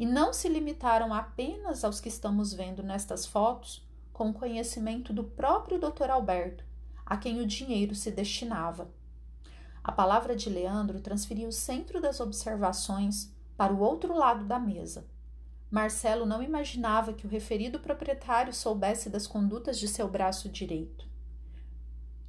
e 0.00 0.04
não 0.04 0.32
se 0.32 0.48
limitaram 0.48 1.14
apenas 1.14 1.84
aos 1.84 2.00
que 2.00 2.08
estamos 2.08 2.52
vendo 2.52 2.82
nestas 2.82 3.24
fotos 3.24 3.86
com 4.12 4.32
conhecimento 4.32 5.12
do 5.12 5.22
próprio 5.22 5.78
Dr. 5.78 6.10
Alberto, 6.10 6.64
a 7.06 7.16
quem 7.16 7.40
o 7.40 7.46
dinheiro 7.46 7.94
se 7.94 8.10
destinava. 8.10 8.90
A 9.84 9.92
palavra 9.92 10.34
de 10.34 10.50
Leandro 10.50 11.00
transferiu 11.00 11.48
o 11.48 11.52
centro 11.52 12.00
das 12.00 12.18
observações 12.18 13.32
para 13.56 13.72
o 13.72 13.78
outro 13.78 14.12
lado 14.12 14.44
da 14.44 14.58
mesa 14.58 15.06
Marcelo 15.70 16.26
não 16.26 16.42
imaginava 16.42 17.12
que 17.12 17.24
o 17.24 17.30
referido 17.30 17.78
proprietário 17.78 18.52
soubesse 18.52 19.08
das 19.08 19.26
condutas 19.26 19.78
de 19.78 19.86
seu 19.86 20.08
braço 20.08 20.48
direito. 20.48 21.08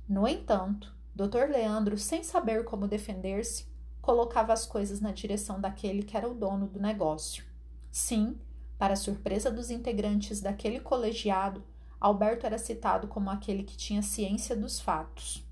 No 0.08 0.28
entanto, 0.28 0.94
Dr. 1.16 1.50
Leandro, 1.50 1.98
sem 1.98 2.24
saber 2.24 2.64
como 2.66 2.88
defender-se, 2.88 3.66
colocava 4.00 4.54
as 4.54 4.68
coisas 4.68 5.02
na 5.02 5.12
direção 5.12 5.60
daquele 5.60 6.04
que 6.04 6.16
era 6.16 6.30
o 6.30 6.36
dono 6.36 6.68
do 6.68 6.80
negócio. 6.80 7.44
Sim, 7.92 8.40
para 8.80 8.96
surpresa 8.96 9.52
dos 9.52 9.70
integrantes 9.70 10.40
daquele 10.40 10.80
colegiado, 10.80 11.64
Alberto 12.00 12.46
era 12.48 12.58
citado 12.58 13.08
como 13.08 13.30
aquele 13.30 13.64
que 13.64 13.78
tinha 13.78 14.02
ciência 14.02 14.56
dos 14.56 14.80
fatos. 14.80 15.46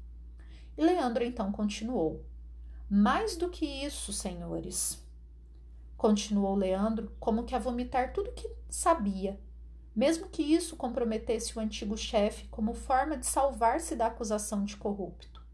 E 0.77 0.83
Leandro 0.83 1.23
então 1.23 1.51
continuou: 1.51 2.25
Mais 2.89 3.35
do 3.35 3.49
que 3.49 3.65
isso, 3.65 4.13
senhores, 4.13 5.03
continuou 5.97 6.55
Leandro, 6.55 7.11
como 7.19 7.43
que 7.43 7.53
a 7.53 7.59
vomitar 7.59 8.13
tudo 8.13 8.31
que 8.31 8.49
sabia, 8.69 9.39
mesmo 9.93 10.29
que 10.29 10.41
isso 10.41 10.77
comprometesse 10.77 11.57
o 11.57 11.61
antigo 11.61 11.97
chefe 11.97 12.47
como 12.47 12.73
forma 12.73 13.17
de 13.17 13.25
salvar-se 13.25 13.97
da 13.97 14.07
acusação 14.07 14.63
de 14.63 14.77
corrupto. 14.77 15.45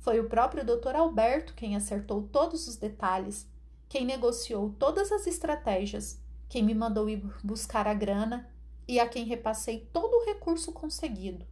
Foi 0.00 0.18
o 0.18 0.28
próprio 0.28 0.64
Dr. 0.64 0.96
Alberto 0.96 1.54
quem 1.54 1.76
acertou 1.76 2.24
todos 2.24 2.66
os 2.66 2.76
detalhes, 2.76 3.48
quem 3.88 4.04
negociou 4.04 4.74
todas 4.78 5.12
as 5.12 5.26
estratégias, 5.26 6.20
quem 6.48 6.62
me 6.62 6.74
mandou 6.74 7.08
ir 7.08 7.22
buscar 7.42 7.86
a 7.86 7.94
grana 7.94 8.48
e 8.86 9.00
a 9.00 9.08
quem 9.08 9.24
repassei 9.24 9.88
todo 9.92 10.14
o 10.14 10.24
recurso 10.26 10.72
conseguido, 10.72 11.46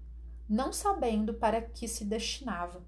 não 0.48 0.72
sabendo 0.72 1.34
para 1.34 1.60
que 1.62 1.88
se 1.88 2.04
destinava. 2.04 2.82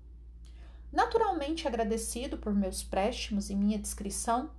Naturalmente 0.92 1.66
agradecido 1.66 2.38
por 2.38 2.54
meus 2.54 2.82
préstimos 2.82 3.50
e 3.50 3.54
minha 3.56 3.78
discrição, 3.78 4.50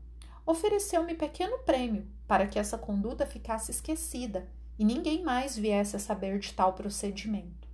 ofereceu-me 0.46 1.16
pequeno 1.16 1.60
prêmio 1.60 2.08
para 2.28 2.48
que 2.48 2.60
essa 2.60 2.78
conduta 2.78 3.26
ficasse 3.26 3.72
esquecida 3.72 4.48
e 4.78 4.84
ninguém 4.84 5.24
mais 5.24 5.58
viesse 5.58 5.96
a 5.96 6.00
saber 6.00 6.40
de 6.40 6.54
tal 6.54 6.74
procedimento. 6.74 7.68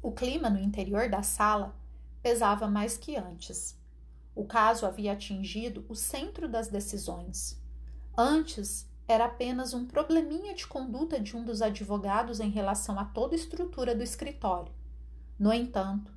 O 0.00 0.10
clima 0.10 0.48
no 0.48 0.58
interior 0.58 1.08
da 1.08 1.22
sala 1.22 1.76
pesava 2.22 2.66
mais 2.66 2.96
que 2.96 3.16
antes. 3.16 3.78
O 4.34 4.44
caso 4.44 4.86
havia 4.86 5.12
atingido 5.12 5.84
o 5.88 5.94
centro 5.94 6.48
das 6.48 6.68
decisões. 6.68 7.61
Antes 8.16 8.88
era 9.08 9.24
apenas 9.24 9.74
um 9.74 9.86
probleminha 9.86 10.54
de 10.54 10.66
conduta 10.66 11.18
de 11.18 11.36
um 11.36 11.44
dos 11.44 11.62
advogados 11.62 12.40
em 12.40 12.50
relação 12.50 12.98
a 12.98 13.04
toda 13.04 13.34
a 13.34 13.38
estrutura 13.38 13.94
do 13.94 14.02
escritório. 14.02 14.72
No 15.38 15.52
entanto, 15.52 16.12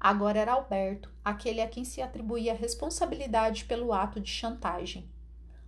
Agora 0.00 0.38
era 0.38 0.54
Alberto, 0.54 1.12
aquele 1.22 1.60
a 1.60 1.68
quem 1.68 1.84
se 1.84 2.00
atribuía 2.00 2.52
a 2.52 2.56
responsabilidade 2.56 3.66
pelo 3.66 3.92
ato 3.92 4.18
de 4.18 4.30
chantagem. 4.30 5.06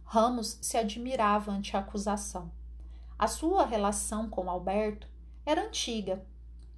Ramos 0.04 0.58
se 0.62 0.78
admirava 0.78 1.52
ante 1.52 1.76
a 1.76 1.80
acusação. 1.80 2.50
A 3.18 3.28
sua 3.28 3.66
relação 3.66 4.30
com 4.30 4.48
Alberto 4.48 5.06
era 5.44 5.66
antiga 5.66 6.24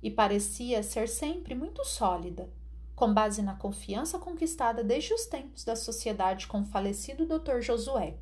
e 0.02 0.10
parecia 0.10 0.82
ser 0.82 1.08
sempre 1.08 1.54
muito 1.54 1.84
sólida, 1.84 2.52
com 2.96 3.14
base 3.14 3.40
na 3.40 3.54
confiança 3.54 4.18
conquistada 4.18 4.82
desde 4.82 5.14
os 5.14 5.24
tempos 5.26 5.64
da 5.64 5.76
sociedade 5.76 6.48
com 6.48 6.62
o 6.62 6.66
falecido 6.66 7.24
Dr. 7.24 7.60
Josué. 7.60 8.16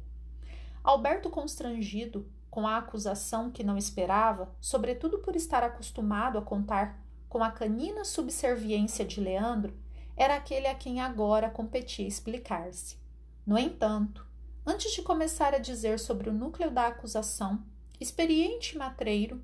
Alberto, 0.82 1.30
constrangido 1.30 2.28
com 2.50 2.66
a 2.66 2.76
acusação 2.76 3.50
que 3.50 3.64
não 3.64 3.78
esperava, 3.78 4.54
sobretudo 4.60 5.18
por 5.18 5.36
estar 5.36 5.62
acostumado 5.62 6.36
a 6.36 6.42
contar 6.42 7.00
com 7.28 7.42
a 7.42 7.50
canina 7.50 8.04
subserviência 8.04 9.04
de 9.04 9.20
Leandro, 9.20 9.74
era 10.16 10.36
aquele 10.36 10.66
a 10.66 10.74
quem 10.74 11.00
agora 11.00 11.48
competia 11.48 12.06
explicar-se. 12.06 12.98
No 13.46 13.56
entanto, 13.56 14.26
antes 14.66 14.92
de 14.92 15.02
começar 15.02 15.54
a 15.54 15.58
dizer 15.58 15.98
sobre 15.98 16.28
o 16.28 16.32
núcleo 16.32 16.70
da 16.70 16.88
acusação, 16.88 17.64
experiente 17.98 18.76
matreiro, 18.76 19.42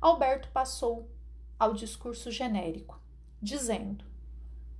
Alberto 0.00 0.50
passou 0.50 1.08
ao 1.58 1.72
discurso 1.72 2.30
genérico, 2.30 3.00
dizendo: 3.40 4.04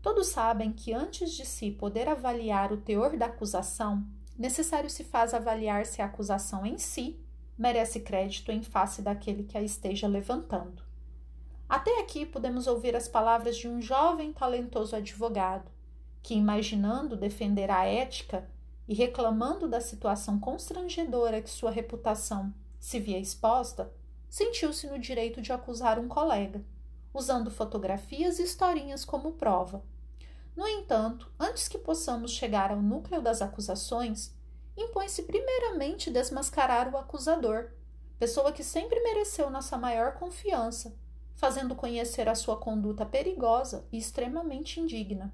Todos 0.03 0.27
sabem 0.29 0.73
que 0.73 0.93
antes 0.93 1.33
de 1.33 1.47
se 1.47 1.71
poder 1.71 2.09
avaliar 2.09 2.73
o 2.73 2.77
teor 2.77 3.17
da 3.17 3.27
acusação, 3.27 4.07
necessário 4.41 4.89
se 4.89 5.05
faz 5.05 5.35
avaliar 5.35 5.85
se 5.85 6.01
a 6.01 6.07
acusação 6.07 6.65
em 6.65 6.79
si 6.79 7.21
merece 7.59 8.01
crédito 8.01 8.51
em 8.51 8.63
face 8.63 9.03
daquele 9.03 9.45
que 9.45 9.59
a 9.59 9.63
esteja 9.63 10.09
levantando. 10.09 10.83
Até 11.69 12.01
aqui 12.01 12.25
podemos 12.25 12.67
ouvir 12.67 12.97
as 12.97 13.07
palavras 13.07 13.55
de 13.59 13.69
um 13.69 13.83
jovem 13.83 14.33
talentoso 14.33 14.97
advogado, 14.97 15.71
que, 16.23 16.35
imaginando 16.35 17.19
defender 17.19 17.71
a 17.71 17.85
ética 17.85 18.49
e 18.89 18.95
reclamando 18.95 19.69
da 19.69 19.79
situação 19.79 20.41
constrangedora 20.41 21.43
que 21.43 21.51
sua 21.51 21.71
reputação 21.71 22.53
se 22.79 22.99
via 22.99 23.19
exposta, 23.19 23.93
sentiu-se 24.27 24.87
no 24.87 24.99
direito 24.99 25.43
de 25.43 25.53
acusar 25.53 25.99
um 25.99 26.09
colega, 26.09 26.65
usando 27.13 27.51
fotografias 27.51 28.39
e 28.39 28.45
historinhas 28.45 29.05
como 29.05 29.33
prova. 29.33 29.85
No 30.61 30.69
entanto, 30.69 31.33
antes 31.41 31.69
que 31.69 31.79
possamos 31.79 32.33
chegar 32.33 32.71
ao 32.71 32.83
núcleo 32.83 33.23
das 33.23 33.41
acusações, 33.41 34.37
impõe-se 34.77 35.23
primeiramente 35.23 36.11
desmascarar 36.11 36.93
o 36.93 36.99
acusador, 36.99 37.71
pessoa 38.19 38.53
que 38.53 38.63
sempre 38.63 39.01
mereceu 39.01 39.49
nossa 39.49 39.79
maior 39.79 40.13
confiança, 40.17 40.95
fazendo 41.35 41.75
conhecer 41.75 42.29
a 42.29 42.35
sua 42.35 42.59
conduta 42.59 43.07
perigosa 43.07 43.89
e 43.91 43.97
extremamente 43.97 44.79
indigna. 44.79 45.33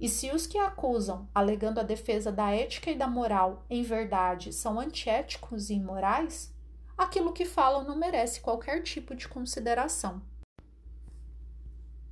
E 0.00 0.08
se 0.08 0.30
os 0.30 0.46
que 0.46 0.56
acusam, 0.56 1.28
alegando 1.34 1.78
a 1.78 1.82
defesa 1.82 2.32
da 2.32 2.50
ética 2.50 2.90
e 2.90 2.96
da 2.96 3.06
moral, 3.06 3.66
em 3.68 3.82
verdade 3.82 4.54
são 4.54 4.80
antiéticos 4.80 5.68
e 5.68 5.74
imorais, 5.74 6.54
aquilo 6.96 7.34
que 7.34 7.44
falam 7.44 7.84
não 7.84 7.98
merece 7.98 8.40
qualquer 8.40 8.82
tipo 8.82 9.14
de 9.14 9.28
consideração. 9.28 10.22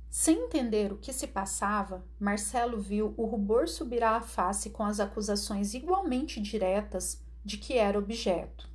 Sem 0.09 0.45
entender 0.45 0.91
o 0.91 0.97
que 0.97 1.13
se 1.13 1.27
passava, 1.27 2.03
Marcelo 2.19 2.79
viu 2.79 3.13
o 3.17 3.25
rubor 3.25 3.67
subir 3.67 4.03
à 4.03 4.19
face 4.21 4.69
com 4.69 4.83
as 4.83 4.99
acusações 4.99 5.73
igualmente 5.73 6.41
diretas 6.41 7.21
de 7.43 7.57
que 7.57 7.77
era 7.77 7.99
objeto. 7.99 8.69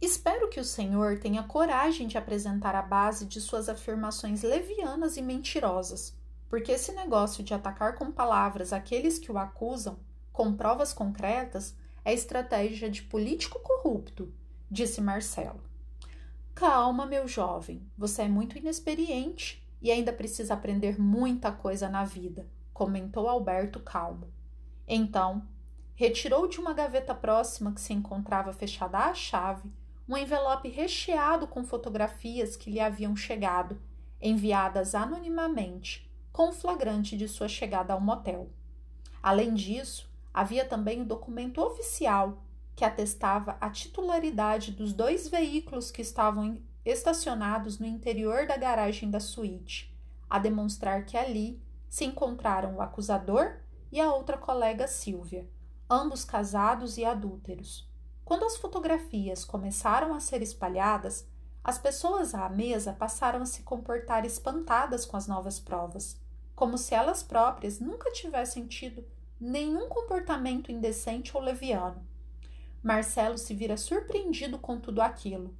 Espero 0.00 0.48
que 0.48 0.60
o 0.60 0.64
senhor 0.64 1.18
tenha 1.18 1.42
coragem 1.42 2.06
de 2.06 2.16
apresentar 2.16 2.74
a 2.74 2.82
base 2.82 3.26
de 3.26 3.40
suas 3.40 3.68
afirmações 3.68 4.42
levianas 4.42 5.16
e 5.16 5.22
mentirosas, 5.22 6.16
porque 6.48 6.72
esse 6.72 6.92
negócio 6.92 7.44
de 7.44 7.52
atacar 7.52 7.94
com 7.94 8.10
palavras 8.10 8.72
aqueles 8.72 9.18
que 9.18 9.30
o 9.30 9.38
acusam, 9.38 9.98
com 10.32 10.54
provas 10.54 10.92
concretas, 10.92 11.74
é 12.04 12.12
estratégia 12.12 12.88
de 12.88 13.02
político 13.02 13.58
corrupto 13.60 14.32
disse 14.70 15.00
Marcelo. 15.00 15.60
Calma, 16.54 17.06
meu 17.06 17.26
jovem, 17.28 17.82
você 17.96 18.22
é 18.22 18.28
muito 18.28 18.58
inexperiente 18.58 19.62
e 19.80 19.90
ainda 19.90 20.12
precisa 20.12 20.54
aprender 20.54 21.00
muita 21.00 21.52
coisa 21.52 21.88
na 21.88 22.04
vida, 22.04 22.46
comentou 22.72 23.28
Alberto 23.28 23.80
calmo. 23.80 24.28
Então, 24.86 25.46
retirou 25.94 26.48
de 26.48 26.58
uma 26.58 26.72
gaveta 26.72 27.14
próxima 27.14 27.72
que 27.72 27.80
se 27.80 27.92
encontrava 27.92 28.52
fechada 28.52 28.98
à 28.98 29.14
chave 29.14 29.70
um 30.08 30.16
envelope 30.16 30.68
recheado 30.68 31.46
com 31.46 31.62
fotografias 31.62 32.56
que 32.56 32.70
lhe 32.70 32.80
haviam 32.80 33.14
chegado, 33.14 33.78
enviadas 34.20 34.94
anonimamente, 34.94 36.10
com 36.32 36.50
flagrante 36.50 37.16
de 37.16 37.28
sua 37.28 37.46
chegada 37.46 37.92
ao 37.92 38.00
motel. 38.00 38.48
Além 39.22 39.52
disso, 39.52 40.10
havia 40.32 40.64
também 40.64 41.02
o 41.02 41.04
documento 41.04 41.60
oficial 41.60 42.42
que 42.74 42.84
atestava 42.84 43.58
a 43.60 43.68
titularidade 43.68 44.70
dos 44.70 44.92
dois 44.92 45.28
veículos 45.28 45.90
que 45.90 46.00
estavam 46.00 46.58
estacionados 46.90 47.78
no 47.78 47.86
interior 47.86 48.46
da 48.46 48.56
garagem 48.56 49.10
da 49.10 49.20
suíte, 49.20 49.94
a 50.28 50.38
demonstrar 50.38 51.04
que 51.04 51.16
ali 51.16 51.60
se 51.88 52.04
encontraram 52.04 52.76
o 52.76 52.80
acusador 52.80 53.58
e 53.92 54.00
a 54.00 54.12
outra 54.12 54.38
colega 54.38 54.86
Silvia, 54.86 55.48
ambos 55.88 56.24
casados 56.24 56.96
e 56.96 57.04
adúlteros. 57.04 57.88
Quando 58.24 58.44
as 58.44 58.56
fotografias 58.56 59.44
começaram 59.44 60.14
a 60.14 60.20
ser 60.20 60.42
espalhadas, 60.42 61.26
as 61.62 61.78
pessoas 61.78 62.34
à 62.34 62.48
mesa 62.48 62.92
passaram 62.92 63.42
a 63.42 63.46
se 63.46 63.62
comportar 63.62 64.24
espantadas 64.24 65.04
com 65.04 65.16
as 65.16 65.26
novas 65.26 65.60
provas, 65.60 66.18
como 66.54 66.78
se 66.78 66.94
elas 66.94 67.22
próprias 67.22 67.78
nunca 67.78 68.10
tivessem 68.12 68.66
tido 68.66 69.04
nenhum 69.40 69.88
comportamento 69.88 70.72
indecente 70.72 71.36
ou 71.36 71.42
leviano. 71.42 72.06
Marcelo 72.82 73.36
se 73.36 73.54
vira 73.54 73.76
surpreendido 73.76 74.58
com 74.58 74.80
tudo 74.80 75.02
aquilo. 75.02 75.54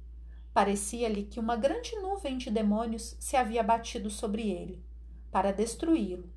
Parecia-lhe 0.59 1.23
que 1.23 1.39
uma 1.39 1.55
grande 1.55 1.95
nuvem 2.01 2.37
de 2.37 2.51
demônios 2.51 3.15
se 3.17 3.37
havia 3.37 3.63
batido 3.63 4.09
sobre 4.09 4.49
ele, 4.49 4.83
para 5.31 5.53
destruí-lo. 5.53 6.29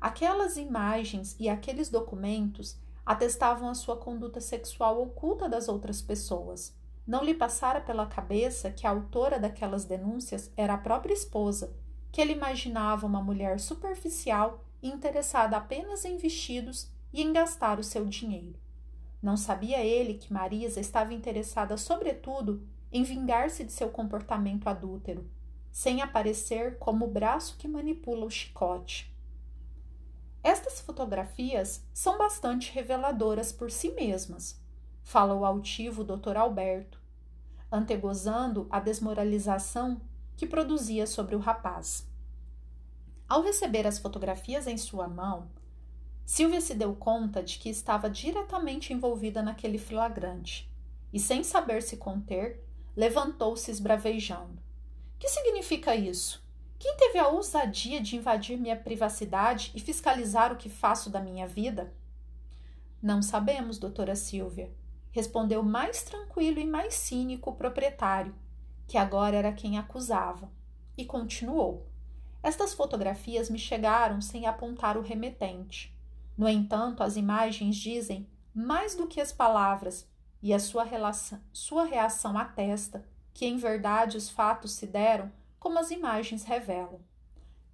Aquelas 0.00 0.56
imagens 0.56 1.36
e 1.38 1.48
aqueles 1.48 1.88
documentos 1.88 2.76
atestavam 3.06 3.68
a 3.68 3.74
sua 3.76 3.96
conduta 3.96 4.40
sexual 4.40 5.00
oculta 5.00 5.48
das 5.48 5.68
outras 5.68 6.02
pessoas. 6.02 6.76
Não 7.06 7.22
lhe 7.22 7.34
passara 7.34 7.80
pela 7.80 8.04
cabeça 8.04 8.68
que 8.68 8.84
a 8.84 8.90
autora 8.90 9.38
daquelas 9.38 9.84
denúncias 9.84 10.50
era 10.56 10.74
a 10.74 10.78
própria 10.78 11.14
esposa, 11.14 11.72
que 12.10 12.20
ele 12.20 12.32
imaginava 12.32 13.06
uma 13.06 13.22
mulher 13.22 13.60
superficial 13.60 14.64
e 14.82 14.88
interessada 14.88 15.56
apenas 15.56 16.04
em 16.04 16.16
vestidos 16.16 16.90
e 17.12 17.22
em 17.22 17.32
gastar 17.32 17.78
o 17.78 17.84
seu 17.84 18.06
dinheiro. 18.06 18.58
Não 19.22 19.36
sabia 19.36 19.84
ele 19.84 20.14
que 20.14 20.32
Marisa 20.32 20.80
estava 20.80 21.14
interessada, 21.14 21.76
sobretudo, 21.76 22.66
em 22.92 23.02
vingar-se 23.02 23.64
de 23.64 23.72
seu 23.72 23.88
comportamento 23.88 24.68
adúltero, 24.68 25.28
sem 25.70 26.02
aparecer 26.02 26.78
como 26.78 27.06
o 27.06 27.10
braço 27.10 27.56
que 27.56 27.66
manipula 27.66 28.26
o 28.26 28.30
chicote. 28.30 29.12
Estas 30.42 30.80
fotografias 30.80 31.82
são 31.94 32.18
bastante 32.18 32.72
reveladoras 32.72 33.52
por 33.52 33.70
si 33.70 33.90
mesmas, 33.92 34.60
fala 35.02 35.34
o 35.34 35.44
altivo 35.44 36.04
Dr. 36.04 36.36
Alberto, 36.36 37.00
antegozando 37.70 38.66
a 38.68 38.78
desmoralização 38.78 40.00
que 40.36 40.46
produzia 40.46 41.06
sobre 41.06 41.34
o 41.34 41.38
rapaz. 41.38 42.06
Ao 43.28 43.42
receber 43.42 43.86
as 43.86 43.98
fotografias 43.98 44.66
em 44.66 44.76
sua 44.76 45.08
mão, 45.08 45.48
Silvia 46.26 46.60
se 46.60 46.74
deu 46.74 46.94
conta 46.94 47.42
de 47.42 47.58
que 47.58 47.70
estava 47.70 48.10
diretamente 48.10 48.92
envolvida 48.92 49.42
naquele 49.42 49.78
flagrante 49.78 50.70
e, 51.12 51.18
sem 51.18 51.42
saber 51.42 51.82
se 51.82 51.96
conter, 51.96 52.62
levantou-se 52.96 53.70
esbravejando. 53.70 54.60
Que 55.18 55.28
significa 55.28 55.94
isso? 55.94 56.42
Quem 56.78 56.96
teve 56.96 57.18
a 57.18 57.28
ousadia 57.28 58.00
de 58.00 58.16
invadir 58.16 58.58
minha 58.58 58.76
privacidade 58.76 59.70
e 59.74 59.80
fiscalizar 59.80 60.52
o 60.52 60.56
que 60.56 60.68
faço 60.68 61.08
da 61.08 61.20
minha 61.20 61.46
vida? 61.46 61.94
Não 63.00 63.22
sabemos, 63.22 63.78
doutora 63.78 64.16
Silvia, 64.16 64.72
respondeu 65.12 65.62
mais 65.62 66.02
tranquilo 66.02 66.58
e 66.58 66.66
mais 66.66 66.94
cínico 66.94 67.50
o 67.50 67.54
proprietário, 67.54 68.34
que 68.86 68.98
agora 68.98 69.36
era 69.36 69.52
quem 69.52 69.78
acusava, 69.78 70.50
e 70.96 71.04
continuou. 71.04 71.86
Estas 72.42 72.74
fotografias 72.74 73.48
me 73.48 73.58
chegaram 73.58 74.20
sem 74.20 74.46
apontar 74.46 74.96
o 74.96 75.02
remetente. 75.02 75.96
No 76.36 76.48
entanto, 76.48 77.02
as 77.02 77.16
imagens 77.16 77.76
dizem 77.76 78.28
mais 78.54 78.94
do 78.96 79.06
que 79.06 79.20
as 79.20 79.32
palavras, 79.32 80.08
e 80.42 80.52
a 80.52 80.58
sua, 80.58 80.82
relação, 80.82 81.40
sua 81.52 81.84
reação 81.84 82.36
atesta 82.36 83.06
que, 83.32 83.46
em 83.46 83.56
verdade, 83.56 84.16
os 84.16 84.28
fatos 84.28 84.72
se 84.72 84.86
deram 84.86 85.30
como 85.58 85.78
as 85.78 85.90
imagens 85.90 86.42
revelam. 86.42 87.00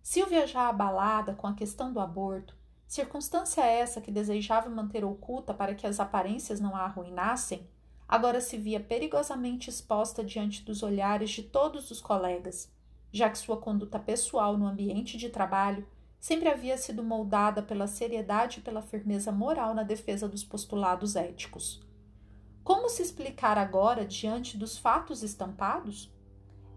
Silvia, 0.03 0.47
já 0.47 0.69
abalada 0.69 1.35
com 1.35 1.47
a 1.47 1.55
questão 1.55 1.93
do 1.93 1.99
aborto, 1.99 2.55
circunstância 2.87 3.63
essa 3.63 4.01
que 4.01 4.11
desejava 4.11 4.69
manter 4.69 5.05
oculta 5.05 5.53
para 5.55 5.75
que 5.75 5.87
as 5.87 5.99
aparências 5.99 6.61
não 6.61 6.77
a 6.77 6.81
arruinassem, 6.81 7.67
agora 8.07 8.41
se 8.41 8.57
via 8.57 8.81
perigosamente 8.81 9.69
exposta 9.69 10.23
diante 10.23 10.63
dos 10.63 10.83
olhares 10.83 11.31
de 11.31 11.43
todos 11.43 11.91
os 11.91 12.01
colegas, 12.01 12.71
já 13.11 13.29
que 13.29 13.39
sua 13.39 13.57
conduta 13.57 13.99
pessoal 13.99 14.57
no 14.57 14.67
ambiente 14.67 15.17
de 15.17 15.31
trabalho 15.31 15.87
sempre 16.21 16.49
havia 16.49 16.77
sido 16.77 17.03
moldada 17.03 17.63
pela 17.63 17.87
seriedade 17.87 18.59
e 18.59 18.63
pela 18.63 18.83
firmeza 18.83 19.31
moral 19.33 19.75
na 19.75 19.83
defesa 19.83 20.29
dos 20.29 20.45
postulados 20.45 21.17
éticos. 21.17 21.88
Como 22.69 22.91
se 22.91 23.01
explicar 23.01 23.57
agora 23.57 24.05
diante 24.05 24.59
dos 24.59 24.77
fatos 24.77 25.23
estampados? 25.23 26.13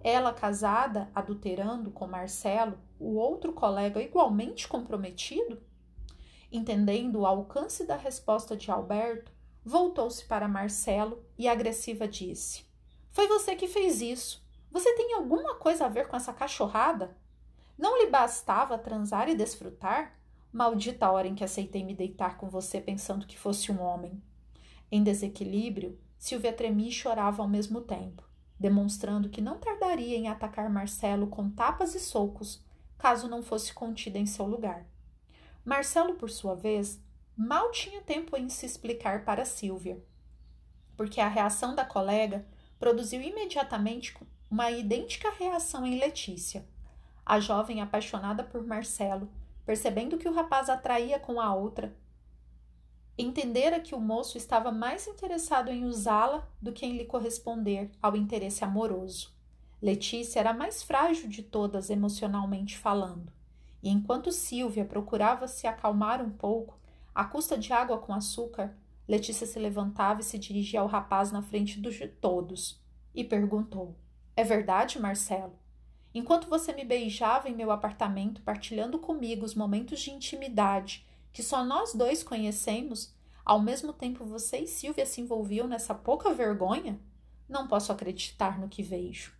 Ela 0.01 0.34
casada, 0.34 1.12
adulterando 1.13 1.91
com 1.91 2.08
Marcelo, 2.08 2.80
o 2.97 3.15
outro 3.15 3.51
colega 3.51 4.01
igualmente 4.01 4.69
comprometido? 4.69 5.62
Entendendo 6.49 7.19
o 7.19 7.25
alcance 7.25 7.86
da 7.86 7.97
resposta 7.97 8.56
de 8.56 8.71
Alberto, 8.71 9.34
voltou-se 9.65 10.23
para 10.23 10.47
Marcelo 10.47 11.25
e 11.38 11.45
agressiva 11.49 12.08
disse: 12.08 12.65
Foi 13.10 13.27
você 13.27 13.54
que 13.54 13.67
fez 13.67 14.01
isso. 14.01 14.41
Você 14.71 14.95
tem 14.95 15.13
alguma 15.13 15.56
coisa 15.56 15.88
a 15.88 15.89
ver 15.89 16.08
com 16.08 16.15
essa 16.15 16.32
cachorrada? 16.32 17.17
Não 17.77 18.01
lhe 18.01 18.10
bastava 18.10 18.77
transar 18.77 19.27
e 19.27 19.36
desfrutar? 19.36 20.17
Maldita 20.54 21.12
hora 21.12 21.27
em 21.27 21.36
que 21.36 21.43
aceitei 21.43 21.84
me 21.84 21.93
deitar 21.93 22.38
com 22.38 22.49
você 22.49 22.80
pensando 22.80 23.27
que 23.27 23.38
fosse 23.38 23.73
um 23.73 23.82
homem. 23.82 24.23
Em 24.91 25.04
desequilíbrio, 25.04 25.97
Silvia 26.17 26.51
tremia 26.51 26.89
e 26.89 26.91
chorava 26.91 27.41
ao 27.41 27.47
mesmo 27.47 27.82
tempo. 27.82 28.23
demonstrando 28.62 29.27
que 29.27 29.41
não 29.41 29.58
tardaria 29.58 30.15
em 30.15 30.27
atacar 30.27 30.69
Marcelo 30.69 31.25
com 31.25 31.49
tapas 31.49 31.95
e 31.95 31.99
socos, 31.99 32.63
caso 32.95 33.27
não 33.27 33.41
fosse 33.41 33.73
contida 33.73 34.19
em 34.19 34.27
seu 34.27 34.45
lugar. 34.45 34.86
Marcelo, 35.65 36.13
por 36.13 36.30
sua 36.30 36.54
vez, 36.54 37.01
mal 37.36 37.71
tinha 37.71 38.01
tempo 38.01 38.38
em 38.38 38.49
se 38.49 38.67
explicar 38.67 39.25
para 39.25 39.45
Silvia, 39.45 39.99
porque 40.95 41.19
a 41.19 41.27
reação 41.27 41.73
da 41.73 41.84
colega 41.84 42.45
produziu 42.77 43.19
imediatamente 43.19 44.15
uma 44.49 44.69
idêntica 44.69 45.32
reação 45.32 45.84
em 45.84 45.99
Letícia. 45.99 46.63
A 47.25 47.39
jovem 47.39 47.82
apaixonada 47.82 48.43
por 48.43 48.63
Marcelo, 48.63 49.27
percebendo 49.65 50.19
que 50.19 50.30
o 50.30 50.34
rapaz 50.34 50.69
atraía 50.69 51.19
com 51.19 51.41
a 51.41 51.51
outra, 51.56 51.95
entendera 53.17 53.80
que 53.80 53.93
o 53.93 54.00
moço 54.00 54.38
estava 54.38 54.71
mais 54.71 55.08
interessado 55.08 55.69
em 55.69 55.86
usá-la 55.86 56.47
do 56.62 56.71
que 56.71 56.86
em 56.86 56.97
lhe 56.97 57.06
corresponder 57.06 57.91
ao 58.02 58.15
interesse 58.15 58.63
amoroso. 58.63 59.34
Letícia 59.82 60.39
era 60.39 60.52
a 60.52 60.54
mais 60.54 60.84
frágil 60.84 61.28
de 61.28 61.41
todas 61.41 61.89
emocionalmente 61.89 62.78
falando, 62.78 63.32
e 63.82 63.89
enquanto 63.89 64.32
Silvia 64.32 64.86
procurava 64.86 65.47
se 65.47 65.65
acalmar 65.65 66.21
um 66.21 66.30
pouco, 66.30 66.80
à 67.13 67.26
custa 67.26 67.58
de 67.58 67.74
água 67.74 67.97
com 67.97 68.13
açúcar, 68.13 68.76
Letícia 69.08 69.45
se 69.45 69.60
levantava 69.60 70.21
e 70.21 70.24
se 70.24 70.38
dirigia 70.38 70.80
ao 70.80 70.88
rapaz 70.88 71.32
na 71.32 71.41
frente 71.41 71.80
dos 71.80 71.95
de 71.95 72.08
todos 72.08 72.80
e 73.13 73.24
perguntou: 73.24 73.95
É 74.36 74.43
verdade, 74.43 75.00
Marcelo? 75.00 75.60
Enquanto 76.13 76.47
você 76.47 76.71
me 76.74 76.86
beijava 76.86 77.50
em 77.50 77.56
meu 77.56 77.71
apartamento, 77.71 78.41
partilhando 78.41 79.00
comigo 79.00 79.45
os 79.45 79.56
momentos 79.56 80.00
de 80.00 80.12
intimidade 80.12 81.06
que 81.31 81.43
só 81.43 81.63
nós 81.63 81.93
dois 81.93 82.23
conhecemos, 82.23 83.13
ao 83.43 83.59
mesmo 83.59 83.93
tempo 83.93 84.25
você 84.25 84.59
e 84.59 84.67
Silvia 84.67 85.05
se 85.05 85.21
envolviam 85.21 85.67
nessa 85.67 85.93
pouca 85.93 86.33
vergonha? 86.33 86.99
Não 87.47 87.67
posso 87.67 87.91
acreditar 87.91 88.59
no 88.59 88.69
que 88.69 88.83
vejo. 88.83 89.33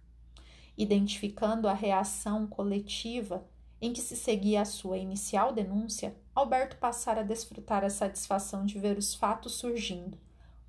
Identificando 0.78 1.68
a 1.68 1.74
reação 1.74 2.48
coletiva 2.48 3.48
em 3.82 3.94
que 3.94 4.02
se 4.02 4.16
seguia 4.16 4.62
a 4.62 4.66
sua 4.66 4.98
inicial 4.98 5.54
denúncia, 5.54 6.16
Alberto 6.36 6.78
passara 6.78 7.22
a 7.22 7.24
desfrutar 7.24 7.84
a 7.84 7.90
satisfação 7.90 8.66
de 8.66 8.78
ver 8.78 8.98
os 8.98 9.16
fatos 9.16 9.54
surgindo, 9.54 10.18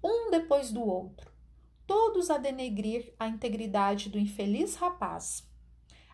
um 0.03 0.31
depois 0.31 0.73
do 0.73 0.83
outro, 0.83 1.31
todos 1.87 2.31
a 2.31 2.39
denegrir 2.39 3.13
a 3.19 3.29
integridade 3.29 4.09
do 4.09 4.19
infeliz 4.19 4.77
rapaz. 4.77 5.47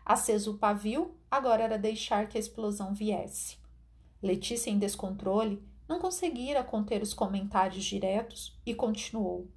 Aceso 0.05 0.55
o 0.55 0.57
pavio, 0.57 1.15
agora 1.29 1.63
era 1.63 1.77
deixar 1.77 2.27
que 2.27 2.37
a 2.37 2.39
explosão 2.39 2.93
viesse. 2.93 3.58
Letícia, 4.21 4.69
em 4.69 4.77
descontrole, 4.77 5.63
não 5.87 5.99
conseguira 5.99 6.63
conter 6.63 7.01
os 7.01 7.13
comentários 7.13 7.83
diretos 7.83 8.59
e 8.65 8.75
continuou. 8.75 9.47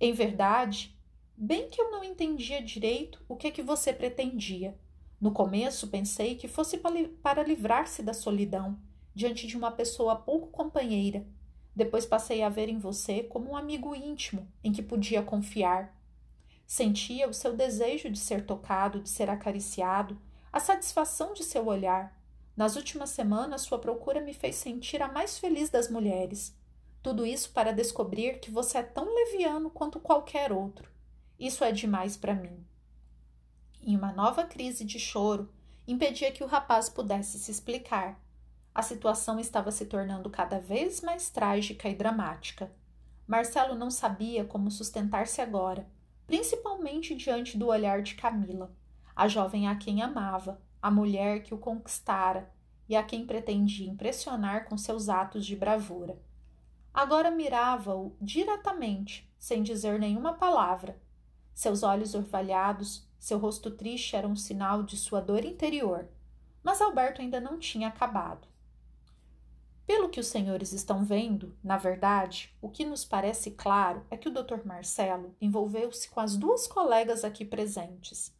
Em 0.00 0.12
verdade, 0.12 0.96
bem 1.36 1.68
que 1.68 1.80
eu 1.80 1.90
não 1.90 2.04
entendia 2.04 2.62
direito 2.62 3.22
o 3.28 3.36
que 3.36 3.48
é 3.48 3.50
que 3.50 3.62
você 3.62 3.92
pretendia. 3.92 4.78
No 5.20 5.32
começo 5.32 5.88
pensei 5.88 6.34
que 6.34 6.48
fosse 6.48 6.80
para 7.22 7.42
livrar-se 7.42 8.02
da 8.02 8.12
solidão 8.12 8.78
diante 9.14 9.46
de 9.46 9.56
uma 9.56 9.70
pessoa 9.70 10.16
pouco 10.16 10.48
companheira. 10.48 11.26
Depois 11.74 12.04
passei 12.04 12.42
a 12.42 12.48
ver 12.48 12.68
em 12.68 12.78
você 12.78 13.22
como 13.22 13.50
um 13.50 13.56
amigo 13.56 13.94
íntimo 13.94 14.46
em 14.62 14.72
que 14.72 14.82
podia 14.82 15.22
confiar. 15.22 15.96
Sentia 16.66 17.28
o 17.28 17.34
seu 17.34 17.56
desejo 17.56 18.10
de 18.10 18.18
ser 18.18 18.44
tocado, 18.44 19.00
de 19.00 19.08
ser 19.08 19.30
acariciado, 19.30 20.18
a 20.52 20.60
satisfação 20.60 21.32
de 21.32 21.42
seu 21.42 21.66
olhar. 21.66 22.18
Nas 22.56 22.76
últimas 22.76 23.10
semanas, 23.10 23.62
sua 23.62 23.78
procura 23.78 24.20
me 24.20 24.34
fez 24.34 24.56
sentir 24.56 25.00
a 25.02 25.08
mais 25.10 25.38
feliz 25.38 25.70
das 25.70 25.90
mulheres. 25.90 26.54
Tudo 27.02 27.26
isso 27.26 27.50
para 27.52 27.72
descobrir 27.72 28.38
que 28.38 28.50
você 28.50 28.78
é 28.78 28.82
tão 28.82 29.14
leviano 29.14 29.70
quanto 29.70 29.98
qualquer 29.98 30.52
outro. 30.52 30.90
Isso 31.38 31.64
é 31.64 31.72
demais 31.72 32.16
para 32.16 32.34
mim. 32.34 32.64
Em 33.82 33.96
uma 33.96 34.12
nova 34.12 34.44
crise 34.44 34.84
de 34.84 34.98
choro, 34.98 35.50
impedia 35.88 36.30
que 36.30 36.44
o 36.44 36.46
rapaz 36.46 36.88
pudesse 36.88 37.38
se 37.38 37.50
explicar. 37.50 38.20
A 38.74 38.82
situação 38.82 39.40
estava 39.40 39.72
se 39.72 39.86
tornando 39.86 40.30
cada 40.30 40.60
vez 40.60 41.00
mais 41.00 41.30
trágica 41.30 41.88
e 41.88 41.94
dramática. 41.94 42.70
Marcelo 43.26 43.74
não 43.74 43.90
sabia 43.90 44.44
como 44.44 44.70
sustentar-se 44.70 45.40
agora, 45.40 45.88
principalmente 46.26 47.14
diante 47.14 47.58
do 47.58 47.66
olhar 47.66 48.02
de 48.02 48.14
Camila, 48.14 48.70
a 49.16 49.26
jovem 49.26 49.68
a 49.68 49.76
quem 49.76 50.02
amava, 50.02 50.60
a 50.82 50.90
mulher 50.90 51.44
que 51.44 51.54
o 51.54 51.58
conquistara 51.58 52.52
e 52.88 52.96
a 52.96 53.04
quem 53.04 53.24
pretendia 53.24 53.88
impressionar 53.88 54.68
com 54.68 54.76
seus 54.76 55.08
atos 55.08 55.46
de 55.46 55.54
bravura. 55.54 56.20
Agora 56.92 57.30
mirava-o 57.30 58.16
diretamente, 58.20 59.32
sem 59.38 59.62
dizer 59.62 59.98
nenhuma 59.98 60.34
palavra. 60.34 61.00
Seus 61.54 61.84
olhos 61.84 62.14
orvalhados, 62.14 63.08
seu 63.18 63.38
rosto 63.38 63.70
triste 63.70 64.16
era 64.16 64.26
um 64.26 64.34
sinal 64.34 64.82
de 64.82 64.96
sua 64.96 65.20
dor 65.20 65.44
interior, 65.44 66.08
mas 66.62 66.82
Alberto 66.82 67.22
ainda 67.22 67.40
não 67.40 67.58
tinha 67.58 67.88
acabado. 67.88 68.48
Pelo 69.86 70.08
que 70.08 70.20
os 70.20 70.26
senhores 70.26 70.72
estão 70.72 71.04
vendo, 71.04 71.56
na 71.62 71.76
verdade, 71.76 72.54
o 72.60 72.68
que 72.68 72.84
nos 72.84 73.04
parece 73.04 73.52
claro 73.52 74.04
é 74.10 74.16
que 74.16 74.28
o 74.28 74.32
Dr. 74.32 74.64
Marcelo 74.64 75.34
envolveu-se 75.40 76.08
com 76.10 76.20
as 76.20 76.36
duas 76.36 76.66
colegas 76.66 77.24
aqui 77.24 77.44
presentes 77.44 78.34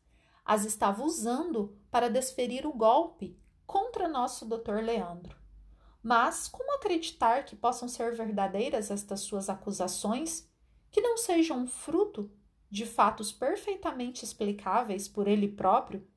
as 0.44 0.64
estava 0.64 1.02
usando 1.02 1.76
para 1.92 2.08
desferir 2.08 2.66
o 2.66 2.72
golpe 2.72 3.38
contra 3.66 4.08
nosso 4.08 4.46
doutor 4.46 4.82
Leandro. 4.82 5.36
Mas 6.02 6.48
como 6.48 6.74
acreditar 6.74 7.44
que 7.44 7.54
possam 7.54 7.86
ser 7.86 8.16
verdadeiras 8.16 8.90
estas 8.90 9.20
suas 9.20 9.50
acusações, 9.50 10.50
que 10.90 11.02
não 11.02 11.18
sejam 11.18 11.66
fruto 11.66 12.32
de 12.70 12.86
fatos 12.86 13.30
perfeitamente 13.30 14.24
explicáveis 14.24 15.06
por 15.06 15.28
ele 15.28 15.46
próprio, 15.46 16.08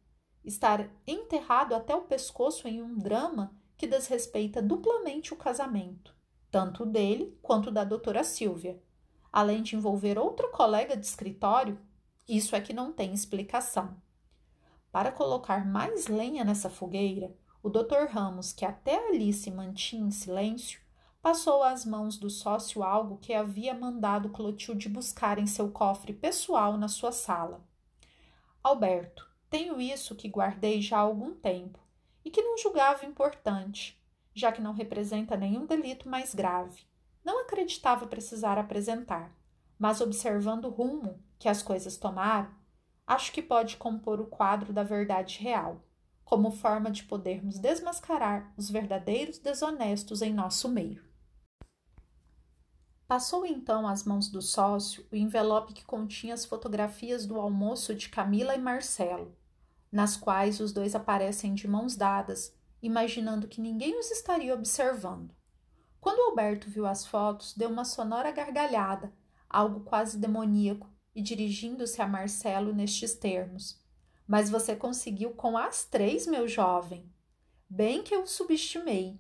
estar 0.45 0.89
enterrado 1.05 1.75
até 1.75 1.93
o 1.93 2.03
pescoço 2.03 2.69
em 2.69 2.81
um 2.81 2.97
drama 2.97 3.53
que 3.75 3.85
desrespeita 3.85 4.61
duplamente 4.61 5.33
o 5.33 5.38
casamento, 5.38 6.15
tanto 6.49 6.85
dele 6.85 7.38
quanto 7.41 7.69
da 7.69 7.83
doutora 7.83 8.23
Silvia, 8.23 8.81
além 9.29 9.61
de 9.61 9.75
envolver 9.75 10.17
outro 10.17 10.49
colega 10.51 10.95
de 10.95 11.05
escritório, 11.05 11.77
isso 12.25 12.55
é 12.55 12.61
que 12.61 12.71
não 12.71 12.93
tem 12.93 13.13
explicação. 13.13 14.04
Para 14.95 15.12
colocar 15.12 15.65
mais 15.65 16.08
lenha 16.08 16.45
nessa 16.45 16.69
fogueira, 16.69 17.36
o 17.62 17.69
Dr. 17.69 18.08
Ramos, 18.10 18.53
que 18.53 18.63
até 18.63 19.10
ali 19.10 19.34
se 19.34 19.51
mantinha 19.51 20.08
em 20.08 20.10
silêncio, 20.10 20.79
passou 21.21 21.63
às 21.63 21.86
mãos 21.86 22.17
do 22.17 22.29
sócio 22.29 22.81
algo 22.81 23.17
que 23.17 23.34
havia 23.34 23.73
mandado 23.73 24.29
Clotilde 24.29 24.88
buscar 24.88 25.38
em 25.38 25.47
seu 25.47 25.69
cofre 25.69 26.13
pessoal 26.13 26.77
na 26.77 26.88
sua 26.88 27.12
sala. 27.12 27.62
Alberto, 28.63 29.29
tenho 29.49 29.81
isso 29.81 30.15
que 30.15 30.29
guardei 30.29 30.81
já 30.81 30.95
há 30.95 31.01
algum 31.01 31.36
tempo 31.36 31.77
e 32.23 32.31
que 32.31 32.41
não 32.41 32.58
julgava 32.58 33.05
importante, 33.05 34.01
já 34.34 34.49
que 34.49 34.62
não 34.62 34.71
representa 34.71 35.36
nenhum 35.36 35.65
delito 35.65 36.08
mais 36.08 36.34
grave. 36.34 36.84
Não 37.21 37.41
acreditava 37.41 38.08
precisar 38.08 38.58
apresentar, 38.58 39.36
mas 39.77 39.99
observando 39.99 40.67
o 40.67 40.71
rumo 40.71 41.21
que 41.38 41.49
as 41.49 41.62
coisas 41.62 41.97
tomaram, 41.97 42.49
acho 43.07 43.31
que 43.31 43.41
pode 43.41 43.77
compor 43.77 44.19
o 44.19 44.25
quadro 44.25 44.73
da 44.73 44.83
verdade 44.83 45.39
real, 45.39 45.81
como 46.23 46.51
forma 46.51 46.89
de 46.89 47.03
podermos 47.03 47.59
desmascarar 47.59 48.53
os 48.57 48.69
verdadeiros 48.69 49.37
desonestos 49.37 50.21
em 50.21 50.33
nosso 50.33 50.67
meio. 50.67 51.03
Passou 53.07 53.45
então 53.45 53.87
às 53.87 54.03
mãos 54.03 54.29
do 54.29 54.41
sócio 54.41 55.05
o 55.11 55.15
envelope 55.15 55.73
que 55.73 55.85
continha 55.85 56.33
as 56.33 56.43
fotografias 56.43 57.27
do 57.27 57.39
almoço 57.39 57.93
de 57.93 58.09
Camila 58.09 58.55
e 58.55 58.59
Marcelo, 58.59 59.37
nas 59.91 60.17
quais 60.17 60.59
os 60.59 60.73
dois 60.73 60.95
aparecem 60.95 61.53
de 61.53 61.67
mãos 61.67 61.95
dadas, 61.95 62.51
imaginando 62.81 63.47
que 63.47 63.61
ninguém 63.61 63.99
os 63.99 64.09
estaria 64.09 64.55
observando. 64.55 65.35
Quando 66.01 66.29
Alberto 66.29 66.67
viu 66.67 66.87
as 66.87 67.05
fotos, 67.05 67.53
deu 67.55 67.69
uma 67.69 67.85
sonora 67.85 68.31
gargalhada, 68.31 69.13
algo 69.47 69.81
quase 69.81 70.17
demoníaco, 70.17 70.89
e 71.15 71.21
dirigindo-se 71.21 72.01
a 72.01 72.08
Marcelo 72.08 72.73
nestes 72.73 73.15
termos: 73.15 73.82
Mas 74.28 74.49
você 74.49 74.75
conseguiu 74.75 75.32
com 75.32 75.58
as 75.58 75.86
três, 75.86 76.28
meu 76.28 76.47
jovem. 76.47 77.10
Bem 77.69 78.04
que 78.04 78.13
eu 78.13 78.28
subestimei. 78.28 79.17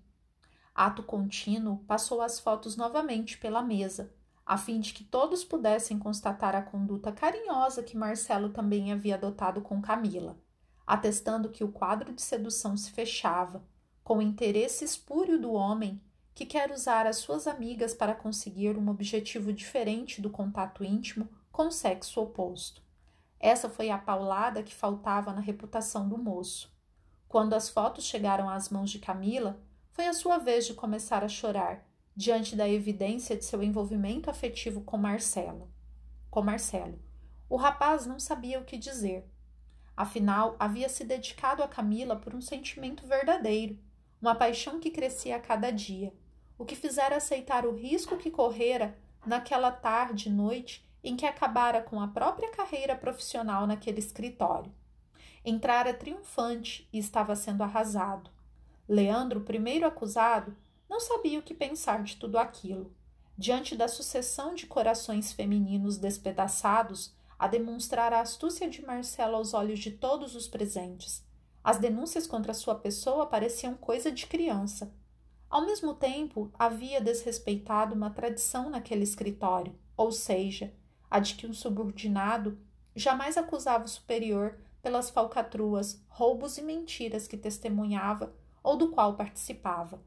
Ato 0.73 1.01
contínuo, 1.01 1.77
passou 1.87 2.21
as 2.21 2.39
fotos 2.39 2.75
novamente 2.75 3.37
pela 3.37 3.63
mesa, 3.63 4.13
a 4.45 4.57
fim 4.57 4.79
de 4.79 4.93
que 4.93 5.03
todos 5.03 5.43
pudessem 5.43 5.97
constatar 5.97 6.53
a 6.53 6.61
conduta 6.61 7.11
carinhosa 7.11 7.81
que 7.81 7.97
Marcelo 7.97 8.49
também 8.49 8.91
havia 8.91 9.15
adotado 9.15 9.61
com 9.61 9.81
Camila, 9.81 10.37
atestando 10.85 11.49
que 11.49 11.63
o 11.63 11.71
quadro 11.71 12.13
de 12.13 12.21
sedução 12.21 12.75
se 12.75 12.91
fechava, 12.91 13.63
com 14.03 14.17
o 14.17 14.21
interesse 14.21 14.83
espúrio 14.83 15.39
do 15.41 15.53
homem 15.53 15.99
que 16.35 16.45
quer 16.45 16.69
usar 16.69 17.07
as 17.07 17.17
suas 17.17 17.47
amigas 17.47 17.93
para 17.93 18.13
conseguir 18.13 18.77
um 18.77 18.89
objetivo 18.89 19.53
diferente 19.53 20.21
do 20.21 20.29
contato 20.29 20.83
íntimo 20.83 21.29
com 21.55 21.71
sexo 21.71 22.21
oposto. 22.21 22.81
Essa 23.39 23.69
foi 23.69 23.89
a 23.89 23.97
paulada 23.97 24.61
que 24.61 24.75
faltava 24.75 25.31
na 25.31 25.39
reputação 25.39 26.09
do 26.09 26.17
moço. 26.17 26.69
Quando 27.29 27.53
as 27.53 27.69
fotos 27.69 28.03
chegaram 28.03 28.49
às 28.49 28.67
mãos 28.67 28.91
de 28.91 28.99
Camila, 28.99 29.57
foi 29.93 30.05
a 30.05 30.13
sua 30.13 30.37
vez 30.37 30.65
de 30.65 30.73
começar 30.73 31.23
a 31.23 31.29
chorar, 31.29 31.87
diante 32.13 32.57
da 32.57 32.67
evidência 32.67 33.37
de 33.37 33.45
seu 33.45 33.63
envolvimento 33.63 34.29
afetivo 34.29 34.81
com 34.81 34.97
Marcelo. 34.97 35.71
Com 36.29 36.41
Marcelo. 36.41 36.99
O 37.47 37.55
rapaz 37.55 38.05
não 38.05 38.19
sabia 38.19 38.59
o 38.59 38.65
que 38.65 38.75
dizer. 38.75 39.25
Afinal, 39.95 40.57
havia 40.59 40.89
se 40.89 41.05
dedicado 41.05 41.63
a 41.63 41.69
Camila 41.69 42.17
por 42.17 42.35
um 42.35 42.41
sentimento 42.41 43.07
verdadeiro, 43.07 43.79
uma 44.21 44.35
paixão 44.35 44.77
que 44.77 44.91
crescia 44.91 45.37
a 45.37 45.39
cada 45.39 45.71
dia, 45.71 46.13
o 46.57 46.65
que 46.65 46.75
fizera 46.75 47.15
aceitar 47.15 47.65
o 47.65 47.73
risco 47.73 48.17
que 48.17 48.29
correra 48.29 48.99
naquela 49.25 49.71
tarde 49.71 50.27
e 50.27 50.33
noite 50.33 50.85
em 51.05 51.15
que 51.15 51.25
acabara 51.25 51.81
com 51.81 52.01
a 52.01 52.07
própria 52.07 52.49
carreira 52.49 52.95
profissional 52.95 53.67
naquele 53.67 53.99
escritório. 53.99 54.73
Entrara 55.45 55.93
triunfante 55.93 56.89
e 56.91 56.97
estava 56.97 57.35
sendo 57.35 57.61
arrasado. 57.61 58.31
Leandro, 58.89 59.41
primeiro 59.41 59.85
acusado, 59.85 60.57
não 60.89 60.99
sabia 60.99 61.37
o 61.37 61.43
que 61.43 61.53
pensar 61.53 62.03
de 62.03 62.17
tudo 62.17 62.39
aquilo. 62.39 62.91
Diante 63.37 63.75
da 63.75 63.87
sucessão 63.87 64.55
de 64.55 64.65
corações 64.65 65.31
femininos 65.31 65.97
despedaçados, 65.97 67.13
a 67.37 67.47
demonstrar 67.47 68.13
a 68.13 68.21
astúcia 68.21 68.69
de 68.69 68.83
Marcelo 68.83 69.35
aos 69.35 69.53
olhos 69.53 69.79
de 69.79 69.91
todos 69.91 70.35
os 70.35 70.47
presentes. 70.47 71.23
As 71.63 71.77
denúncias 71.77 72.25
contra 72.25 72.53
sua 72.53 72.75
pessoa 72.75 73.27
pareciam 73.27 73.75
coisa 73.75 74.11
de 74.11 74.25
criança. 74.25 74.93
Ao 75.49 75.65
mesmo 75.65 75.93
tempo, 75.93 76.51
havia 76.57 77.01
desrespeitado 77.01 77.93
uma 77.93 78.09
tradição 78.09 78.69
naquele 78.69 79.03
escritório, 79.03 79.75
ou 79.97 80.11
seja, 80.11 80.73
a 81.15 81.19
de 81.19 81.35
que 81.35 81.47
um 81.47 81.53
subordinado 81.53 82.59
jamais 82.93 83.37
acusava 83.37 83.85
o 83.85 83.87
superior 83.87 84.59
pelas 84.81 85.09
falcatruas, 85.09 86.03
roubos 86.09 86.57
e 86.57 86.61
mentiras 86.61 87.25
que 87.25 87.37
testemunhava 87.37 88.35
ou 88.61 88.75
do 88.75 88.89
qual 88.89 89.15
participava. 89.15 90.03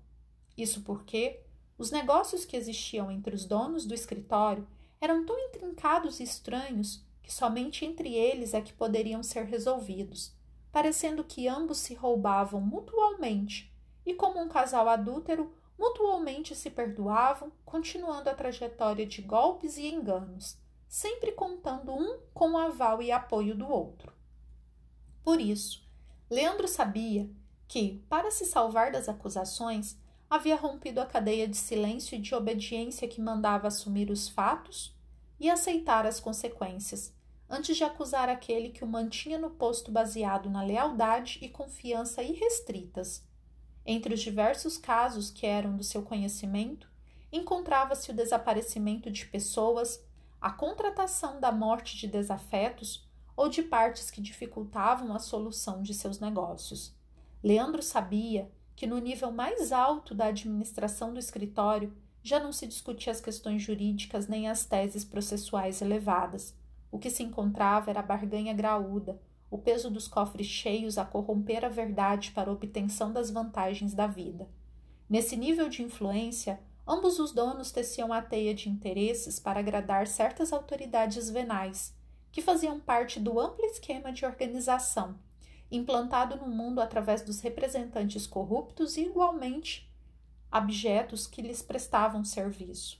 Isso 0.54 0.82
porque 0.82 1.40
os 1.78 1.90
negócios 1.90 2.44
que 2.44 2.58
existiam 2.58 3.10
entre 3.10 3.34
os 3.34 3.46
donos 3.46 3.86
do 3.86 3.94
escritório 3.94 4.68
eram 5.00 5.24
tão 5.24 5.38
intrincados 5.38 6.20
e 6.20 6.24
estranhos 6.24 7.02
que 7.22 7.32
somente 7.32 7.86
entre 7.86 8.14
eles 8.14 8.52
é 8.52 8.60
que 8.60 8.74
poderiam 8.74 9.22
ser 9.22 9.46
resolvidos, 9.46 10.36
parecendo 10.70 11.24
que 11.24 11.48
ambos 11.48 11.78
se 11.78 11.94
roubavam 11.94 12.60
mutualmente 12.60 13.72
e, 14.04 14.12
como 14.12 14.42
um 14.42 14.48
casal 14.48 14.90
adúltero, 14.90 15.54
mutualmente 15.78 16.54
se 16.54 16.68
perdoavam, 16.68 17.50
continuando 17.64 18.28
a 18.28 18.34
trajetória 18.34 19.06
de 19.06 19.22
golpes 19.22 19.78
e 19.78 19.86
enganos, 19.86 20.58
sempre 20.88 21.32
contando 21.32 21.92
um 21.92 22.18
com 22.32 22.52
o 22.52 22.58
aval 22.58 23.02
e 23.02 23.12
apoio 23.12 23.54
do 23.54 23.68
outro. 23.68 24.12
Por 25.22 25.40
isso, 25.40 25.86
Leandro 26.30 26.66
sabia 26.66 27.30
que, 27.66 28.02
para 28.08 28.30
se 28.30 28.46
salvar 28.46 28.90
das 28.90 29.08
acusações, 29.08 29.96
havia 30.30 30.56
rompido 30.56 31.00
a 31.00 31.06
cadeia 31.06 31.46
de 31.46 31.56
silêncio 31.56 32.16
e 32.16 32.20
de 32.20 32.34
obediência 32.34 33.06
que 33.06 33.20
mandava 33.20 33.68
assumir 33.68 34.10
os 34.10 34.28
fatos 34.28 34.96
e 35.38 35.48
aceitar 35.50 36.06
as 36.06 36.18
consequências, 36.18 37.14
antes 37.48 37.76
de 37.76 37.84
acusar 37.84 38.28
aquele 38.28 38.70
que 38.70 38.84
o 38.84 38.86
mantinha 38.86 39.38
no 39.38 39.50
posto 39.50 39.90
baseado 39.90 40.50
na 40.50 40.62
lealdade 40.62 41.38
e 41.42 41.48
confiança 41.48 42.22
irrestritas. 42.22 43.26
Entre 43.86 44.12
os 44.12 44.20
diversos 44.20 44.76
casos 44.76 45.30
que 45.30 45.46
eram 45.46 45.76
do 45.76 45.84
seu 45.84 46.02
conhecimento, 46.02 46.90
encontrava-se 47.32 48.10
o 48.10 48.14
desaparecimento 48.14 49.10
de 49.10 49.26
pessoas, 49.26 50.02
a 50.40 50.50
contratação 50.50 51.40
da 51.40 51.50
morte 51.50 51.96
de 51.96 52.06
desafetos 52.06 53.08
ou 53.36 53.48
de 53.48 53.62
partes 53.62 54.10
que 54.10 54.20
dificultavam 54.20 55.14
a 55.14 55.18
solução 55.18 55.82
de 55.82 55.94
seus 55.94 56.20
negócios. 56.20 56.96
Leandro 57.42 57.82
sabia 57.82 58.50
que 58.74 58.86
no 58.86 58.98
nível 58.98 59.32
mais 59.32 59.72
alto 59.72 60.14
da 60.14 60.26
administração 60.26 61.12
do 61.12 61.18
escritório 61.18 61.96
já 62.22 62.38
não 62.38 62.52
se 62.52 62.66
discutia 62.66 63.12
as 63.12 63.20
questões 63.20 63.62
jurídicas 63.62 64.28
nem 64.28 64.48
as 64.48 64.64
teses 64.64 65.04
processuais 65.04 65.80
elevadas, 65.80 66.56
o 66.90 66.98
que 66.98 67.10
se 67.10 67.22
encontrava 67.22 67.90
era 67.90 68.00
a 68.00 68.02
barganha 68.02 68.52
graúda, 68.52 69.20
o 69.50 69.58
peso 69.58 69.90
dos 69.90 70.06
cofres 70.06 70.46
cheios 70.46 70.98
a 70.98 71.04
corromper 71.04 71.64
a 71.64 71.68
verdade 71.68 72.30
para 72.32 72.50
a 72.50 72.52
obtenção 72.52 73.12
das 73.12 73.30
vantagens 73.30 73.94
da 73.94 74.06
vida. 74.06 74.48
Nesse 75.08 75.36
nível 75.36 75.68
de 75.68 75.82
influência, 75.82 76.60
ambos 76.88 77.18
os 77.18 77.32
donos 77.32 77.70
teciam 77.70 78.12
a 78.12 78.22
teia 78.22 78.54
de 78.54 78.70
interesses 78.70 79.38
para 79.38 79.60
agradar 79.60 80.06
certas 80.06 80.52
autoridades 80.52 81.28
venais, 81.28 81.94
que 82.32 82.40
faziam 82.40 82.80
parte 82.80 83.20
do 83.20 83.38
amplo 83.38 83.64
esquema 83.66 84.10
de 84.10 84.24
organização, 84.24 85.18
implantado 85.70 86.36
no 86.36 86.48
mundo 86.48 86.80
através 86.80 87.20
dos 87.20 87.40
representantes 87.40 88.26
corruptos 88.26 88.96
e 88.96 89.02
igualmente 89.02 89.86
abjetos 90.50 91.26
que 91.26 91.42
lhes 91.42 91.60
prestavam 91.60 92.24
serviço. 92.24 92.98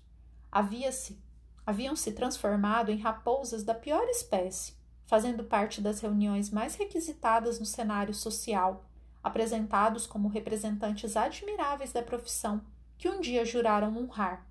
Havia-se 0.53 1.19
haviam 1.65 1.95
se 1.95 2.13
transformado 2.13 2.91
em 2.91 2.97
raposas 2.97 3.63
da 3.63 3.75
pior 3.75 4.09
espécie, 4.09 4.73
fazendo 5.05 5.45
parte 5.45 5.83
das 5.83 6.01
reuniões 6.01 6.49
mais 6.49 6.77
requisitadas 6.77 7.59
no 7.61 7.67
cenário 7.67 8.15
social, 8.15 8.87
apresentados 9.23 10.07
como 10.07 10.29
representantes 10.29 11.15
admiráveis 11.15 11.93
da 11.93 12.03
profissão 12.03 12.63
que 12.99 13.09
um 13.09 13.21
dia 13.21 13.45
juraram 13.45 13.97
honrar. 13.97 14.45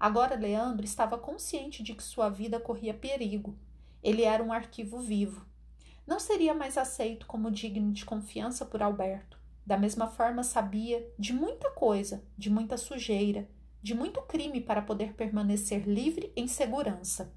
Agora 0.00 0.34
Leandro 0.34 0.84
estava 0.84 1.18
consciente 1.18 1.82
de 1.82 1.94
que 1.94 2.02
sua 2.02 2.28
vida 2.30 2.58
corria 2.58 2.94
perigo. 2.94 3.56
Ele 4.02 4.22
era 4.22 4.42
um 4.42 4.52
arquivo 4.52 4.98
vivo. 4.98 5.46
Não 6.06 6.18
seria 6.18 6.54
mais 6.54 6.78
aceito 6.78 7.26
como 7.26 7.50
digno 7.50 7.92
de 7.92 8.04
confiança 8.04 8.64
por 8.64 8.82
Alberto. 8.82 9.38
Da 9.64 9.76
mesma 9.76 10.06
forma, 10.06 10.42
sabia 10.42 11.06
de 11.18 11.32
muita 11.32 11.70
coisa, 11.70 12.24
de 12.38 12.48
muita 12.48 12.76
sujeira, 12.76 13.48
de 13.82 13.94
muito 13.94 14.22
crime 14.22 14.60
para 14.60 14.82
poder 14.82 15.14
permanecer 15.14 15.86
livre 15.86 16.32
em 16.36 16.46
segurança. 16.46 17.34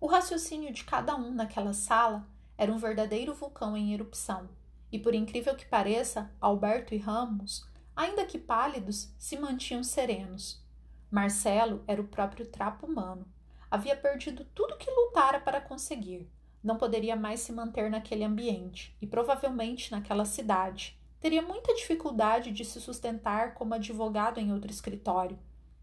O 0.00 0.06
raciocínio 0.06 0.72
de 0.72 0.84
cada 0.84 1.14
um 1.16 1.32
naquela 1.32 1.72
sala 1.72 2.26
era 2.56 2.72
um 2.72 2.78
verdadeiro 2.78 3.34
vulcão 3.34 3.76
em 3.76 3.92
erupção, 3.92 4.48
e 4.90 4.98
por 4.98 5.14
incrível 5.14 5.54
que 5.54 5.66
pareça, 5.66 6.30
Alberto 6.40 6.94
e 6.94 6.98
Ramos, 6.98 7.66
ainda 7.96 8.24
que 8.24 8.38
pálidos, 8.38 9.14
se 9.18 9.38
mantinham 9.38 9.82
serenos. 9.82 10.62
Marcelo 11.10 11.84
era 11.86 12.00
o 12.00 12.08
próprio 12.08 12.46
trapo 12.46 12.86
humano. 12.86 13.26
Havia 13.70 13.96
perdido 13.96 14.44
tudo 14.54 14.76
que 14.76 14.90
lutara 14.90 15.40
para 15.40 15.60
conseguir. 15.60 16.30
Não 16.62 16.76
poderia 16.76 17.14
mais 17.14 17.40
se 17.40 17.52
manter 17.52 17.90
naquele 17.90 18.24
ambiente 18.24 18.96
e 19.00 19.06
provavelmente 19.06 19.92
naquela 19.92 20.24
cidade, 20.24 20.98
teria 21.20 21.40
muita 21.40 21.74
dificuldade 21.74 22.50
de 22.50 22.64
se 22.64 22.80
sustentar 22.80 23.54
como 23.54 23.74
advogado 23.74 24.38
em 24.38 24.52
outro 24.52 24.70
escritório. 24.70 25.38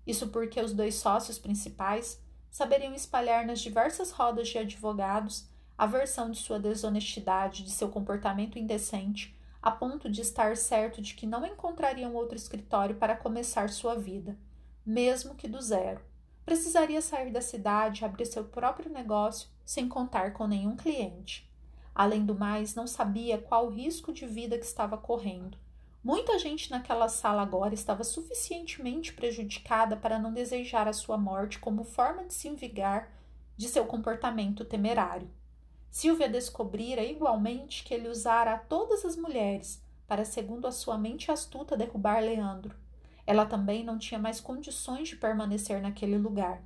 Isso 0.05 0.27
porque 0.27 0.59
os 0.59 0.73
dois 0.73 0.95
sócios 0.95 1.39
principais 1.39 2.21
saberiam 2.51 2.93
espalhar 2.93 3.45
nas 3.45 3.59
diversas 3.59 4.11
rodas 4.11 4.49
de 4.49 4.57
advogados 4.57 5.49
a 5.77 5.87
versão 5.87 6.29
de 6.29 6.37
sua 6.37 6.59
desonestidade, 6.59 7.63
de 7.63 7.71
seu 7.71 7.89
comportamento 7.89 8.59
indecente, 8.59 9.35
a 9.61 9.69
ponto 9.69 10.09
de 10.09 10.21
estar 10.21 10.57
certo 10.57 11.01
de 11.01 11.13
que 11.13 11.27
não 11.27 11.45
encontrariam 11.45 12.15
outro 12.15 12.35
escritório 12.35 12.95
para 12.95 13.15
começar 13.15 13.69
sua 13.69 13.95
vida, 13.95 14.37
mesmo 14.85 15.35
que 15.35 15.47
do 15.47 15.61
zero. 15.61 16.01
Precisaria 16.43 17.01
sair 17.01 17.31
da 17.31 17.41
cidade, 17.41 18.03
abrir 18.03 18.25
seu 18.25 18.43
próprio 18.43 18.91
negócio, 18.91 19.49
sem 19.63 19.87
contar 19.87 20.33
com 20.33 20.47
nenhum 20.47 20.75
cliente. 20.75 21.49
Além 21.93 22.25
do 22.25 22.33
mais, 22.33 22.73
não 22.73 22.87
sabia 22.87 23.37
qual 23.37 23.69
risco 23.69 24.11
de 24.11 24.25
vida 24.25 24.57
que 24.57 24.65
estava 24.65 24.97
correndo. 24.97 25.57
Muita 26.03 26.39
gente 26.39 26.71
naquela 26.71 27.07
sala 27.07 27.43
agora 27.43 27.75
estava 27.75 28.03
suficientemente 28.03 29.13
prejudicada 29.13 29.95
para 29.95 30.17
não 30.17 30.33
desejar 30.33 30.87
a 30.87 30.93
sua 30.93 31.15
morte 31.15 31.59
como 31.59 31.83
forma 31.83 32.23
de 32.23 32.33
se 32.33 32.47
envigar 32.47 33.11
de 33.55 33.67
seu 33.67 33.85
comportamento 33.85 34.65
temerário. 34.65 35.29
Silvia 35.91 36.29
descobrira 36.29 37.03
igualmente 37.03 37.83
que 37.83 37.93
ele 37.93 38.07
usara 38.07 38.53
a 38.53 38.57
todas 38.57 39.03
as 39.03 39.17
mulheres 39.17 39.83
para, 40.07 40.23
segundo 40.23 40.65
a 40.65 40.71
sua 40.71 40.97
mente 40.97 41.29
astuta, 41.29 41.75
derrubar 41.75 42.23
Leandro. 42.23 42.73
Ela 43.27 43.45
também 43.45 43.83
não 43.83 43.99
tinha 43.99 44.19
mais 44.19 44.39
condições 44.39 45.09
de 45.09 45.17
permanecer 45.17 45.81
naquele 45.81 46.17
lugar. 46.17 46.63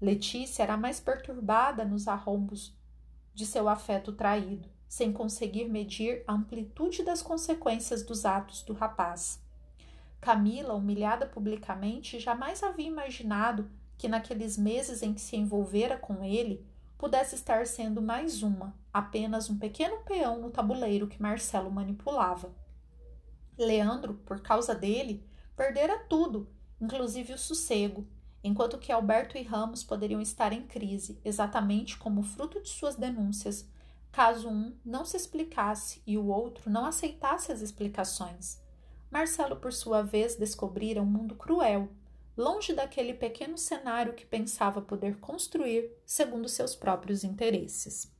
Letícia 0.00 0.64
era 0.64 0.76
mais 0.76 0.98
perturbada 0.98 1.84
nos 1.84 2.08
arrombos 2.08 2.76
de 3.32 3.46
seu 3.46 3.68
afeto 3.68 4.12
traído, 4.12 4.68
sem 4.88 5.12
conseguir 5.12 5.68
medir 5.68 6.24
a 6.26 6.32
amplitude 6.32 7.04
das 7.04 7.22
consequências 7.22 8.02
dos 8.02 8.26
atos 8.26 8.62
do 8.62 8.72
rapaz. 8.72 9.40
Camila, 10.20 10.74
humilhada 10.74 11.26
publicamente, 11.26 12.18
jamais 12.18 12.64
havia 12.64 12.88
imaginado 12.88 13.70
que 13.96 14.08
naqueles 14.08 14.58
meses 14.58 15.00
em 15.00 15.14
que 15.14 15.20
se 15.20 15.36
envolvera 15.36 15.96
com 15.96 16.24
ele 16.24 16.66
pudesse 16.98 17.36
estar 17.36 17.64
sendo 17.64 18.02
mais 18.02 18.42
uma, 18.42 18.74
apenas 18.92 19.48
um 19.48 19.56
pequeno 19.56 19.98
peão 19.98 20.40
no 20.40 20.50
tabuleiro 20.50 21.06
que 21.06 21.22
Marcelo 21.22 21.70
manipulava. 21.70 22.52
Leandro, 23.56 24.14
por 24.26 24.40
causa 24.40 24.74
dele, 24.74 25.24
perdera 25.56 25.98
tudo, 26.08 26.48
inclusive 26.80 27.32
o 27.32 27.38
sossego, 27.38 28.04
enquanto 28.42 28.78
que 28.78 28.90
Alberto 28.90 29.38
e 29.38 29.42
Ramos 29.42 29.84
poderiam 29.84 30.20
estar 30.20 30.52
em 30.52 30.66
crise, 30.66 31.20
exatamente 31.24 31.96
como 31.96 32.22
fruto 32.22 32.60
de 32.60 32.68
suas 32.68 32.96
denúncias, 32.96 33.68
caso 34.10 34.48
um 34.48 34.76
não 34.84 35.04
se 35.04 35.16
explicasse 35.16 36.02
e 36.04 36.18
o 36.18 36.26
outro 36.26 36.68
não 36.68 36.84
aceitasse 36.84 37.52
as 37.52 37.60
explicações. 37.60 38.60
Marcelo, 39.10 39.56
por 39.56 39.72
sua 39.72 40.02
vez, 40.02 40.34
descobrira 40.34 41.00
um 41.00 41.06
mundo 41.06 41.34
cruel, 41.34 41.88
longe 42.38 42.72
daquele 42.72 43.12
pequeno 43.12 43.58
cenário 43.58 44.14
que 44.14 44.24
pensava 44.24 44.80
poder 44.80 45.18
construir 45.18 45.90
segundo 46.06 46.48
seus 46.48 46.76
próprios 46.76 47.24
interesses. 47.24 48.16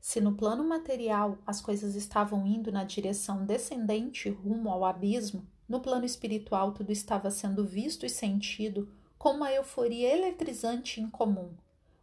Se 0.00 0.22
no 0.22 0.34
plano 0.34 0.64
material 0.64 1.36
as 1.46 1.60
coisas 1.60 1.94
estavam 1.94 2.46
indo 2.46 2.72
na 2.72 2.82
direção 2.82 3.44
descendente 3.44 4.30
rumo 4.30 4.70
ao 4.70 4.86
abismo, 4.86 5.46
no 5.68 5.80
plano 5.80 6.06
espiritual 6.06 6.72
tudo 6.72 6.90
estava 6.90 7.30
sendo 7.30 7.62
visto 7.62 8.06
e 8.06 8.08
sentido 8.08 8.90
com 9.18 9.32
uma 9.32 9.52
euforia 9.52 10.10
eletrizante 10.10 11.00
e 11.00 11.02
incomum. 11.02 11.54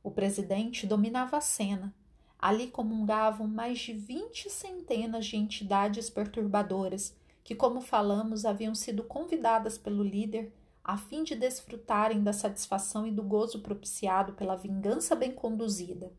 O 0.03 0.11
presidente 0.11 0.85
dominava 0.85 1.37
a 1.37 1.41
cena. 1.41 1.95
Ali 2.37 2.67
comungavam 2.67 3.47
mais 3.47 3.79
de 3.79 3.93
vinte 3.93 4.49
centenas 4.49 5.25
de 5.25 5.37
entidades 5.37 6.09
perturbadoras 6.09 7.15
que, 7.43 7.55
como 7.55 7.81
falamos, 7.81 8.45
haviam 8.45 8.75
sido 8.75 9.03
convidadas 9.03 9.77
pelo 9.77 10.03
líder 10.03 10.53
a 10.83 10.97
fim 10.97 11.23
de 11.23 11.35
desfrutarem 11.35 12.23
da 12.23 12.33
satisfação 12.33 13.05
e 13.05 13.11
do 13.11 13.21
gozo 13.23 13.61
propiciado 13.61 14.33
pela 14.33 14.55
vingança 14.55 15.15
bem 15.15 15.31
conduzida. 15.31 16.11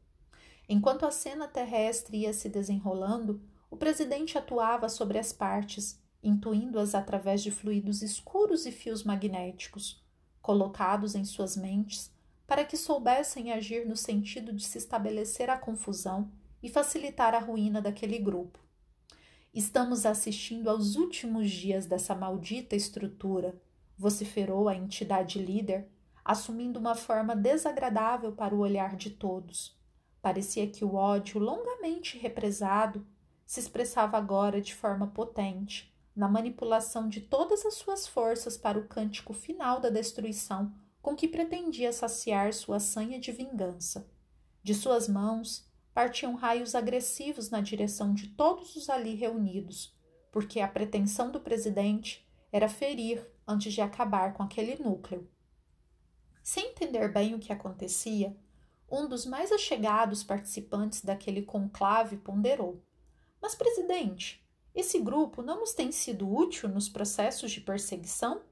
Enquanto 0.68 1.04
a 1.04 1.11
cena 1.11 1.48
terrestre 1.48 2.18
ia 2.18 2.32
se 2.32 2.48
desenrolando, 2.48 3.42
o 3.70 3.76
presidente 3.76 4.38
atuava 4.38 4.88
sobre 4.88 5.18
as 5.18 5.32
partes, 5.32 6.00
intuindo-as 6.22 6.94
através 6.94 7.42
de 7.42 7.50
fluidos 7.50 8.02
escuros 8.02 8.64
e 8.66 8.70
fios 8.70 9.02
magnéticos, 9.02 10.02
colocados 10.40 11.14
em 11.14 11.24
suas 11.24 11.56
mentes 11.56 12.12
para 12.46 12.64
que 12.64 12.76
soubessem 12.76 13.50
agir 13.50 13.87
no 13.87 13.96
sentido 13.96 14.52
de 14.52 14.62
se 14.62 14.76
estabelecer 14.76 15.48
a 15.48 15.56
confusão 15.56 16.30
e 16.62 16.68
facilitar 16.68 17.35
a 17.35 17.38
ruína 17.38 17.80
daquele 17.80 18.18
grupo. 18.18 18.58
Estamos 19.54 20.06
assistindo 20.06 20.70
aos 20.70 20.96
últimos 20.96 21.50
dias 21.50 21.84
dessa 21.84 22.14
maldita 22.14 22.74
estrutura, 22.74 23.60
vociferou 23.98 24.66
a 24.66 24.74
entidade 24.74 25.38
líder, 25.38 25.90
assumindo 26.24 26.80
uma 26.80 26.94
forma 26.94 27.36
desagradável 27.36 28.32
para 28.32 28.54
o 28.54 28.60
olhar 28.60 28.96
de 28.96 29.10
todos. 29.10 29.78
Parecia 30.22 30.66
que 30.66 30.84
o 30.84 30.94
ódio, 30.94 31.38
longamente 31.38 32.16
represado, 32.16 33.06
se 33.44 33.60
expressava 33.60 34.16
agora 34.16 34.58
de 34.58 34.74
forma 34.74 35.08
potente, 35.08 35.94
na 36.16 36.28
manipulação 36.28 37.06
de 37.06 37.20
todas 37.20 37.66
as 37.66 37.74
suas 37.74 38.06
forças 38.06 38.56
para 38.56 38.78
o 38.78 38.86
cântico 38.86 39.34
final 39.34 39.80
da 39.80 39.90
destruição 39.90 40.72
com 41.02 41.14
que 41.14 41.28
pretendia 41.28 41.92
saciar 41.92 42.54
sua 42.54 42.80
sanha 42.80 43.18
de 43.18 43.32
vingança. 43.32 44.08
De 44.62 44.74
suas 44.74 45.08
mãos, 45.08 45.68
partiam 45.94 46.35
raios 46.35 46.74
agressivos 46.74 47.50
na 47.50 47.61
direção 47.61 48.14
de 48.14 48.28
todos 48.28 48.76
os 48.76 48.88
ali 48.88 49.14
reunidos, 49.14 49.94
porque 50.31 50.61
a 50.61 50.68
pretensão 50.68 51.31
do 51.31 51.40
presidente 51.40 52.26
era 52.50 52.68
ferir 52.68 53.26
antes 53.46 53.72
de 53.72 53.81
acabar 53.81 54.33
com 54.33 54.42
aquele 54.42 54.83
núcleo. 54.83 55.28
Sem 56.42 56.70
entender 56.70 57.12
bem 57.12 57.35
o 57.35 57.38
que 57.38 57.52
acontecia, 57.52 58.37
um 58.90 59.09
dos 59.09 59.24
mais 59.24 59.52
achegados 59.52 60.22
participantes 60.22 61.02
daquele 61.02 61.42
conclave 61.42 62.16
ponderou: 62.16 62.85
Mas, 63.40 63.55
presidente, 63.55 64.46
esse 64.74 64.98
grupo 64.98 65.42
não 65.42 65.61
nos 65.61 65.72
tem 65.72 65.92
sido 65.92 66.31
útil 66.31 66.68
nos 66.68 66.88
processos 66.88 67.50
de 67.50 67.61
perseguição? 67.61 68.42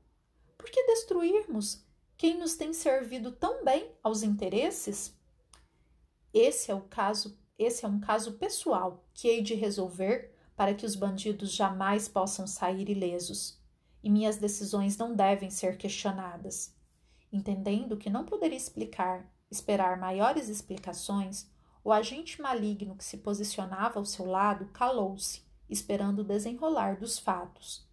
Por 0.56 0.70
que 0.70 0.86
destruirmos 0.86 1.84
quem 2.16 2.38
nos 2.38 2.54
tem 2.54 2.72
servido 2.72 3.32
tão 3.32 3.64
bem 3.64 3.90
aos 4.02 4.22
interesses? 4.22 5.18
Esse 6.32 6.70
é 6.70 6.74
o 6.74 6.82
caso, 6.82 7.38
esse 7.58 7.84
é 7.84 7.88
um 7.88 8.00
caso 8.00 8.34
pessoal 8.34 9.04
que 9.12 9.28
hei 9.28 9.42
de 9.42 9.54
resolver 9.54 10.34
para 10.56 10.74
que 10.74 10.86
os 10.86 10.94
bandidos 10.94 11.52
jamais 11.52 12.08
possam 12.08 12.46
sair 12.46 12.88
ilesos. 12.88 13.58
E 14.02 14.10
minhas 14.10 14.36
decisões 14.36 14.96
não 14.96 15.14
devem 15.14 15.50
ser 15.50 15.76
questionadas. 15.76 16.74
Entendendo 17.32 17.96
que 17.96 18.10
não 18.10 18.24
poderia 18.24 18.56
explicar, 18.56 19.30
esperar 19.50 19.98
maiores 19.98 20.48
explicações, 20.48 21.50
o 21.82 21.92
agente 21.92 22.40
maligno 22.40 22.94
que 22.94 23.04
se 23.04 23.18
posicionava 23.18 23.98
ao 23.98 24.04
seu 24.04 24.26
lado 24.26 24.66
calou-se, 24.66 25.42
esperando 25.68 26.20
o 26.20 26.24
desenrolar 26.24 26.98
dos 26.98 27.18
fatos. 27.18 27.88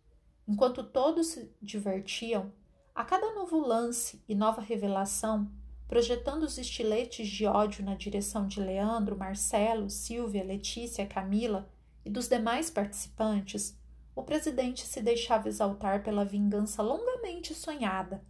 Enquanto 0.47 0.83
todos 0.83 1.27
se 1.27 1.55
divertiam, 1.61 2.51
a 2.93 3.03
cada 3.03 3.33
novo 3.33 3.59
lance 3.59 4.23
e 4.27 4.33
nova 4.33 4.61
revelação, 4.61 5.51
projetando 5.87 6.43
os 6.43 6.57
estiletes 6.57 7.27
de 7.27 7.45
ódio 7.45 7.83
na 7.83 7.95
direção 7.95 8.45
de 8.45 8.59
Leandro, 8.59 9.17
Marcelo, 9.17 9.89
Silvia, 9.89 10.43
Letícia, 10.43 11.05
Camila 11.05 11.69
e 12.03 12.09
dos 12.09 12.27
demais 12.27 12.69
participantes, 12.69 13.77
o 14.15 14.23
presidente 14.23 14.85
se 14.85 15.01
deixava 15.01 15.47
exaltar 15.47 16.03
pela 16.03 16.25
vingança 16.25 16.81
longamente 16.81 17.53
sonhada, 17.53 18.21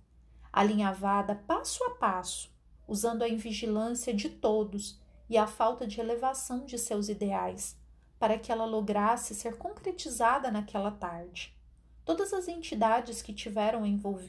alinhavada 0.52 1.36
passo 1.48 1.84
a 1.86 1.92
passo, 1.92 2.52
usando 2.88 3.24
a 3.24 3.30
invigilância 3.30 4.14
de 4.14 4.30
todos 4.30 5.00
e 5.30 5.38
a 5.38 5.48
falta 5.48 5.88
de 5.88 6.00
elevação 6.00 6.66
de 6.66 6.78
seus 6.78 7.10
ideais, 7.10 7.78
para 8.20 8.38
que 8.38 8.52
ela 8.52 8.66
lograsse 8.66 9.34
ser 9.34 9.58
concretizada 9.58 10.52
naquela 10.52 10.92
tarde. 10.92 11.56
Todas 12.06 12.34
as 12.34 12.48
entidades 12.48 13.22
que, 13.22 13.34
tiveram 13.34 13.84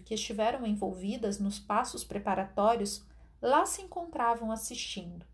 que 0.04 0.14
estiveram 0.14 0.66
envolvidas 0.66 1.38
nos 1.38 1.58
passos 1.58 2.02
preparatórios 2.02 3.06
lá 3.40 3.64
se 3.64 3.82
encontravam 3.82 4.50
assistindo, 4.50 5.24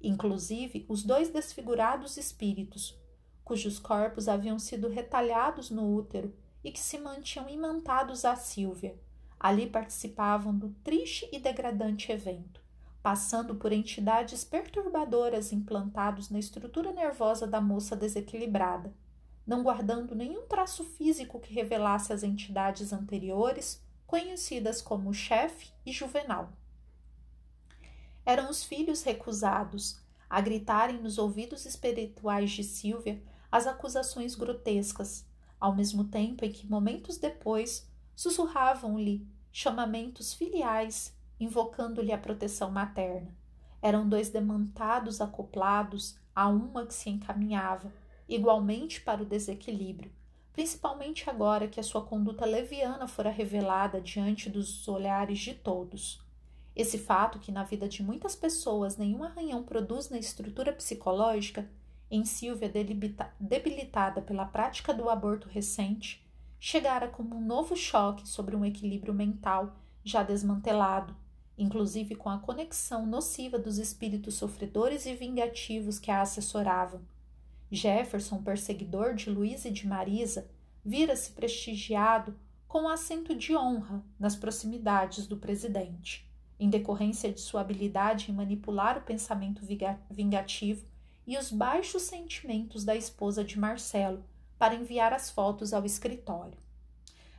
inclusive 0.00 0.86
os 0.88 1.02
dois 1.02 1.28
desfigurados 1.28 2.16
espíritos, 2.16 2.98
cujos 3.44 3.78
corpos 3.78 4.28
haviam 4.28 4.58
sido 4.58 4.88
retalhados 4.88 5.70
no 5.70 5.94
útero 5.94 6.34
e 6.64 6.72
que 6.72 6.80
se 6.80 6.98
mantinham 6.98 7.48
imantados 7.48 8.24
a 8.24 8.36
Sílvia. 8.36 8.98
Ali 9.38 9.66
participavam 9.66 10.56
do 10.56 10.70
triste 10.84 11.28
e 11.32 11.38
degradante 11.38 12.12
evento, 12.12 12.62
passando 13.02 13.56
por 13.56 13.72
entidades 13.72 14.44
perturbadoras 14.44 15.52
implantados 15.52 16.30
na 16.30 16.38
estrutura 16.38 16.92
nervosa 16.92 17.46
da 17.46 17.60
moça 17.60 17.96
desequilibrada, 17.96 18.94
não 19.44 19.64
guardando 19.64 20.14
nenhum 20.14 20.46
traço 20.46 20.84
físico 20.84 21.40
que 21.40 21.52
revelasse 21.52 22.12
as 22.12 22.22
entidades 22.22 22.92
anteriores, 22.92 23.82
conhecidas 24.06 24.80
como 24.80 25.12
chefe 25.12 25.72
e 25.84 25.90
juvenal 25.90 26.52
eram 28.24 28.48
os 28.50 28.62
filhos 28.62 29.02
recusados, 29.02 30.00
a 30.28 30.40
gritarem 30.40 30.98
nos 31.00 31.18
ouvidos 31.18 31.66
espirituais 31.66 32.50
de 32.50 32.64
Silvia 32.64 33.22
as 33.50 33.66
acusações 33.66 34.34
grotescas, 34.34 35.26
ao 35.60 35.74
mesmo 35.74 36.04
tempo 36.04 36.44
em 36.44 36.50
que 36.50 36.66
momentos 36.66 37.18
depois 37.18 37.86
sussurravam-lhe 38.16 39.26
chamamentos 39.52 40.32
filiais, 40.32 41.14
invocando-lhe 41.38 42.12
a 42.12 42.18
proteção 42.18 42.70
materna. 42.70 43.36
Eram 43.82 44.08
dois 44.08 44.30
demantados 44.30 45.20
acoplados 45.20 46.16
a 46.34 46.48
uma 46.48 46.86
que 46.86 46.94
se 46.94 47.10
encaminhava, 47.10 47.92
igualmente 48.28 49.00
para 49.02 49.22
o 49.22 49.26
desequilíbrio, 49.26 50.10
principalmente 50.52 51.28
agora 51.28 51.68
que 51.68 51.80
a 51.80 51.82
sua 51.82 52.02
conduta 52.02 52.46
leviana 52.46 53.06
fora 53.06 53.30
revelada 53.30 54.00
diante 54.00 54.48
dos 54.48 54.88
olhares 54.88 55.40
de 55.40 55.52
todos. 55.52 56.21
Esse 56.74 56.96
fato, 56.96 57.38
que 57.38 57.52
na 57.52 57.64
vida 57.64 57.86
de 57.86 58.02
muitas 58.02 58.34
pessoas 58.34 58.96
nenhum 58.96 59.22
arranhão 59.22 59.62
produz 59.62 60.08
na 60.08 60.18
estrutura 60.18 60.72
psicológica, 60.72 61.68
em 62.10 62.24
Silvia, 62.24 62.70
debilitada 63.38 64.22
pela 64.22 64.46
prática 64.46 64.92
do 64.92 65.08
aborto 65.08 65.48
recente, 65.48 66.26
chegara 66.58 67.08
como 67.08 67.36
um 67.36 67.44
novo 67.44 67.76
choque 67.76 68.26
sobre 68.26 68.56
um 68.56 68.64
equilíbrio 68.64 69.12
mental 69.12 69.76
já 70.02 70.22
desmantelado, 70.22 71.14
inclusive 71.58 72.14
com 72.14 72.30
a 72.30 72.38
conexão 72.38 73.06
nociva 73.06 73.58
dos 73.58 73.78
espíritos 73.78 74.34
sofredores 74.34 75.04
e 75.04 75.14
vingativos 75.14 75.98
que 75.98 76.10
a 76.10 76.22
assessoravam. 76.22 77.02
Jefferson, 77.70 78.42
perseguidor 78.42 79.14
de 79.14 79.30
Luiz 79.30 79.64
e 79.64 79.70
de 79.70 79.86
Marisa, 79.86 80.50
vira-se 80.84 81.32
prestigiado 81.32 82.34
com 82.66 82.82
um 82.82 82.88
assento 82.88 83.34
de 83.34 83.54
honra 83.54 84.02
nas 84.18 84.36
proximidades 84.36 85.26
do 85.26 85.36
presidente 85.36 86.31
em 86.62 86.70
decorrência 86.70 87.32
de 87.32 87.40
sua 87.40 87.60
habilidade 87.60 88.30
em 88.30 88.34
manipular 88.34 88.96
o 88.96 89.02
pensamento 89.02 89.62
vingativo 90.08 90.86
e 91.26 91.36
os 91.36 91.50
baixos 91.50 92.02
sentimentos 92.02 92.84
da 92.84 92.94
esposa 92.94 93.42
de 93.42 93.58
Marcelo 93.58 94.24
para 94.58 94.74
enviar 94.74 95.12
as 95.12 95.28
fotos 95.28 95.72
ao 95.72 95.84
escritório. 95.84 96.58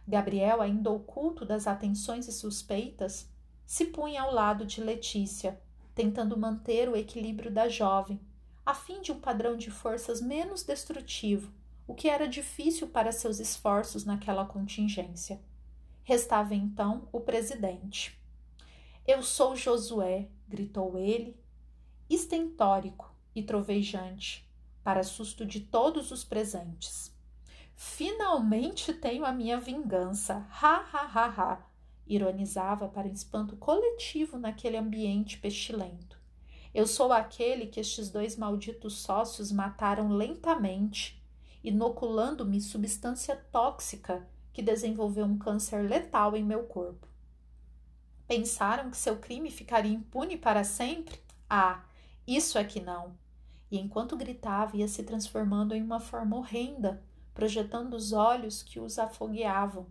Gabriel, 0.05 0.61
ainda 0.61 0.91
oculto 0.91 1.45
das 1.45 1.67
atenções 1.67 2.27
e 2.27 2.33
suspeitas, 2.33 3.29
se 3.65 3.85
punha 3.85 4.23
ao 4.23 4.33
lado 4.33 4.65
de 4.65 4.81
Letícia, 4.81 5.61
tentando 5.95 6.37
manter 6.37 6.89
o 6.89 6.95
equilíbrio 6.97 7.49
da 7.49 7.69
jovem, 7.69 8.19
a 8.65 8.73
fim 8.73 9.01
de 9.01 9.13
um 9.13 9.19
padrão 9.19 9.55
de 9.55 9.71
forças 9.71 10.21
menos 10.21 10.63
destrutivo, 10.63 11.49
o 11.87 11.93
que 11.93 12.09
era 12.09 12.27
difícil 12.27 12.87
para 12.87 13.11
seus 13.11 13.39
esforços 13.39 14.03
naquela 14.03 14.45
contingência. 14.45 15.39
Restava 16.03 16.53
então 16.53 17.07
o 17.11 17.21
presidente. 17.21 18.21
Eu 19.05 19.21
sou 19.21 19.53
Josué, 19.53 20.29
gritou 20.47 20.97
ele, 20.97 21.37
estentórico 22.09 23.13
e 23.35 23.43
trovejante, 23.43 24.49
para 24.81 25.03
susto 25.03 25.45
de 25.45 25.59
todos 25.59 26.09
os 26.09 26.23
presentes. 26.23 27.13
Finalmente 27.75 28.93
tenho 28.93 29.25
a 29.25 29.33
minha 29.33 29.59
vingança. 29.59 30.47
Ha, 30.49 30.85
ha, 30.93 31.01
ha, 31.01 31.25
ha. 31.25 31.65
Ironizava 32.07 32.87
para 32.87 33.09
espanto 33.09 33.57
coletivo 33.57 34.39
naquele 34.39 34.77
ambiente 34.77 35.37
pestilento. 35.37 36.17
Eu 36.73 36.87
sou 36.87 37.11
aquele 37.11 37.67
que 37.67 37.81
estes 37.81 38.09
dois 38.09 38.37
malditos 38.37 38.99
sócios 38.99 39.51
mataram 39.51 40.13
lentamente, 40.13 41.21
inoculando-me 41.61 42.61
substância 42.61 43.35
tóxica 43.51 44.25
que 44.53 44.61
desenvolveu 44.61 45.25
um 45.25 45.37
câncer 45.37 45.89
letal 45.89 46.37
em 46.37 46.43
meu 46.43 46.63
corpo. 46.63 47.12
Pensaram 48.35 48.89
que 48.89 48.97
seu 48.97 49.17
crime 49.17 49.51
ficaria 49.51 49.93
impune 49.93 50.37
para 50.37 50.63
sempre? 50.63 51.19
Ah, 51.47 51.83
isso 52.25 52.57
é 52.57 52.63
que 52.63 52.81
não. 52.81 53.13
E 53.69 53.77
enquanto 53.77 54.17
gritava, 54.17 54.75
ia 54.75 54.87
se 54.87 55.03
transformando 55.03 55.75
em 55.75 55.83
uma 55.83 55.99
forma 55.99 56.35
horrenda, 56.35 57.03
projetando 57.31 57.93
os 57.93 58.11
olhos 58.11 58.63
que 58.63 58.79
os 58.79 58.97
afogueavam, 58.97 59.85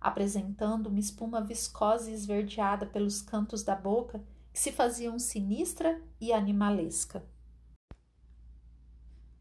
apresentando 0.00 0.86
uma 0.86 1.00
espuma 1.00 1.40
viscosa 1.40 2.08
e 2.08 2.14
esverdeada 2.14 2.86
pelos 2.86 3.20
cantos 3.20 3.64
da 3.64 3.74
boca 3.74 4.22
que 4.52 4.60
se 4.60 4.70
faziam 4.70 5.18
sinistra 5.18 6.00
e 6.20 6.32
animalesca. 6.32 7.26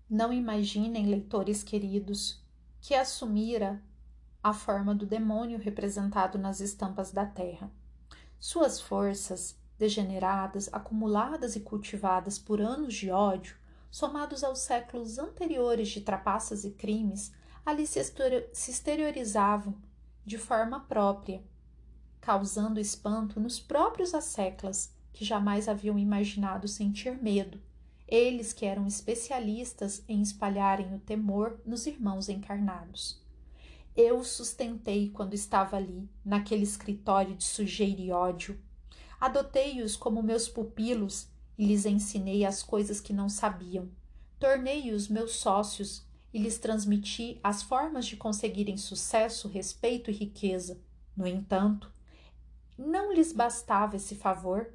Não 0.09 0.33
imaginem, 0.33 1.05
leitores 1.05 1.61
queridos, 1.61 2.43
que 2.81 2.95
assumira 2.95 3.79
a 4.41 4.51
forma 4.51 4.95
do 4.95 5.05
demônio 5.05 5.59
representado 5.59 6.39
nas 6.39 6.59
estampas 6.59 7.11
da 7.11 7.23
terra. 7.23 7.71
Suas 8.39 8.79
forças, 8.79 9.57
degeneradas, 9.77 10.69
acumuladas 10.71 11.55
e 11.55 11.59
cultivadas 11.59 12.37
por 12.37 12.61
anos 12.61 12.93
de 12.93 13.09
ódio, 13.09 13.55
somados 13.89 14.43
aos 14.43 14.59
séculos 14.59 15.17
anteriores 15.17 15.89
de 15.89 16.01
trapaças 16.01 16.63
e 16.63 16.71
crimes, 16.71 17.31
ali 17.65 17.85
se 17.85 17.99
exteriorizavam 18.69 19.75
de 20.25 20.37
forma 20.37 20.79
própria, 20.81 21.43
causando 22.21 22.79
espanto 22.79 23.39
nos 23.39 23.59
próprios 23.59 24.13
asseclas, 24.13 24.93
que 25.13 25.25
jamais 25.25 25.67
haviam 25.67 25.97
imaginado 25.97 26.67
sentir 26.67 27.21
medo, 27.21 27.59
eles 28.07 28.53
que 28.53 28.65
eram 28.65 28.85
especialistas 28.85 30.03
em 30.07 30.21
espalharem 30.21 30.93
o 30.93 30.99
temor 30.99 31.59
nos 31.65 31.87
irmãos 31.87 32.29
encarnados. 32.29 33.19
Eu 33.99 34.23
sustentei 34.23 35.09
quando 35.09 35.33
estava 35.33 35.75
ali, 35.75 36.07
naquele 36.23 36.61
escritório 36.61 37.33
de 37.33 37.43
sujeira 37.43 37.99
e 37.99 38.11
ódio. 38.11 38.61
Adotei-os 39.19 39.95
como 39.95 40.21
meus 40.21 40.47
pupilos 40.47 41.27
e 41.57 41.65
lhes 41.65 41.83
ensinei 41.83 42.45
as 42.45 42.61
coisas 42.61 43.01
que 43.01 43.11
não 43.11 43.27
sabiam. 43.27 43.89
Tornei-os 44.37 45.07
meus 45.07 45.31
sócios 45.37 46.05
e 46.31 46.37
lhes 46.37 46.59
transmiti 46.59 47.39
as 47.43 47.63
formas 47.63 48.05
de 48.05 48.15
conseguirem 48.15 48.77
sucesso, 48.77 49.47
respeito 49.47 50.11
e 50.11 50.13
riqueza. 50.13 50.79
No 51.15 51.25
entanto, 51.25 51.91
não 52.77 53.11
lhes 53.11 53.33
bastava 53.33 53.95
esse 53.95 54.13
favor. 54.13 54.71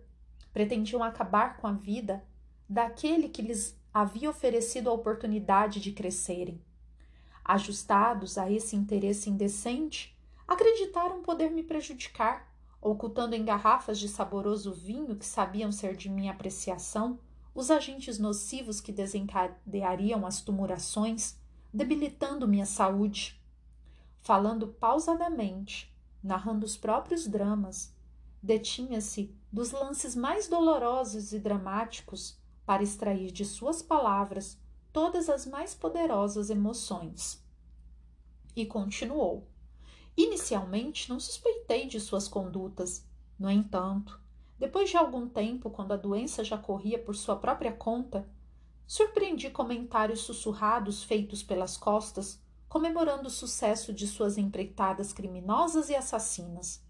Pretendiam 0.52 1.00
acabar 1.00 1.58
com 1.58 1.68
a 1.68 1.72
vida 1.72 2.24
daquele 2.68 3.28
que 3.28 3.40
lhes 3.40 3.78
havia 3.94 4.28
oferecido 4.28 4.90
a 4.90 4.92
oportunidade 4.92 5.78
de 5.78 5.92
crescerem 5.92 6.60
ajustados 7.44 8.38
a 8.38 8.50
esse 8.50 8.76
interesse 8.76 9.28
indecente, 9.28 10.16
acreditaram 10.46 11.22
poder 11.22 11.50
me 11.50 11.62
prejudicar, 11.62 12.52
ocultando 12.80 13.34
em 13.34 13.44
garrafas 13.44 13.98
de 13.98 14.08
saboroso 14.08 14.72
vinho 14.72 15.16
que 15.16 15.26
sabiam 15.26 15.70
ser 15.70 15.96
de 15.96 16.08
minha 16.08 16.32
apreciação 16.32 17.18
os 17.54 17.70
agentes 17.70 18.18
nocivos 18.18 18.80
que 18.80 18.92
desencadeariam 18.92 20.26
as 20.26 20.40
tumurações, 20.40 21.36
debilitando 21.72 22.48
minha 22.48 22.66
saúde. 22.66 23.40
Falando 24.20 24.68
pausadamente, 24.68 25.92
narrando 26.22 26.64
os 26.64 26.76
próprios 26.76 27.26
dramas, 27.26 27.94
detinha-se 28.42 29.34
dos 29.52 29.70
lances 29.70 30.16
mais 30.16 30.48
dolorosos 30.48 31.32
e 31.32 31.38
dramáticos 31.38 32.38
para 32.64 32.82
extrair 32.82 33.30
de 33.30 33.44
suas 33.44 33.82
palavras 33.82 34.58
todas 34.92 35.28
as 35.28 35.46
mais 35.46 35.74
poderosas 35.74 36.50
emoções. 36.50 37.42
E 38.54 38.66
continuou. 38.66 39.48
Inicialmente 40.16 41.08
não 41.08 41.18
suspeitei 41.18 41.86
de 41.86 41.98
suas 41.98 42.28
condutas. 42.28 43.06
No 43.38 43.50
entanto, 43.50 44.20
depois 44.58 44.90
de 44.90 44.96
algum 44.96 45.28
tempo, 45.28 45.70
quando 45.70 45.92
a 45.92 45.96
doença 45.96 46.44
já 46.44 46.58
corria 46.58 46.98
por 46.98 47.16
sua 47.16 47.36
própria 47.36 47.72
conta, 47.72 48.28
surpreendi 48.86 49.50
comentários 49.50 50.20
sussurrados 50.20 51.02
feitos 51.02 51.42
pelas 51.42 51.76
costas, 51.76 52.40
comemorando 52.68 53.28
o 53.28 53.30
sucesso 53.30 53.92
de 53.92 54.06
suas 54.06 54.36
empreitadas 54.36 55.12
criminosas 55.12 55.88
e 55.88 55.96
assassinas. 55.96 56.84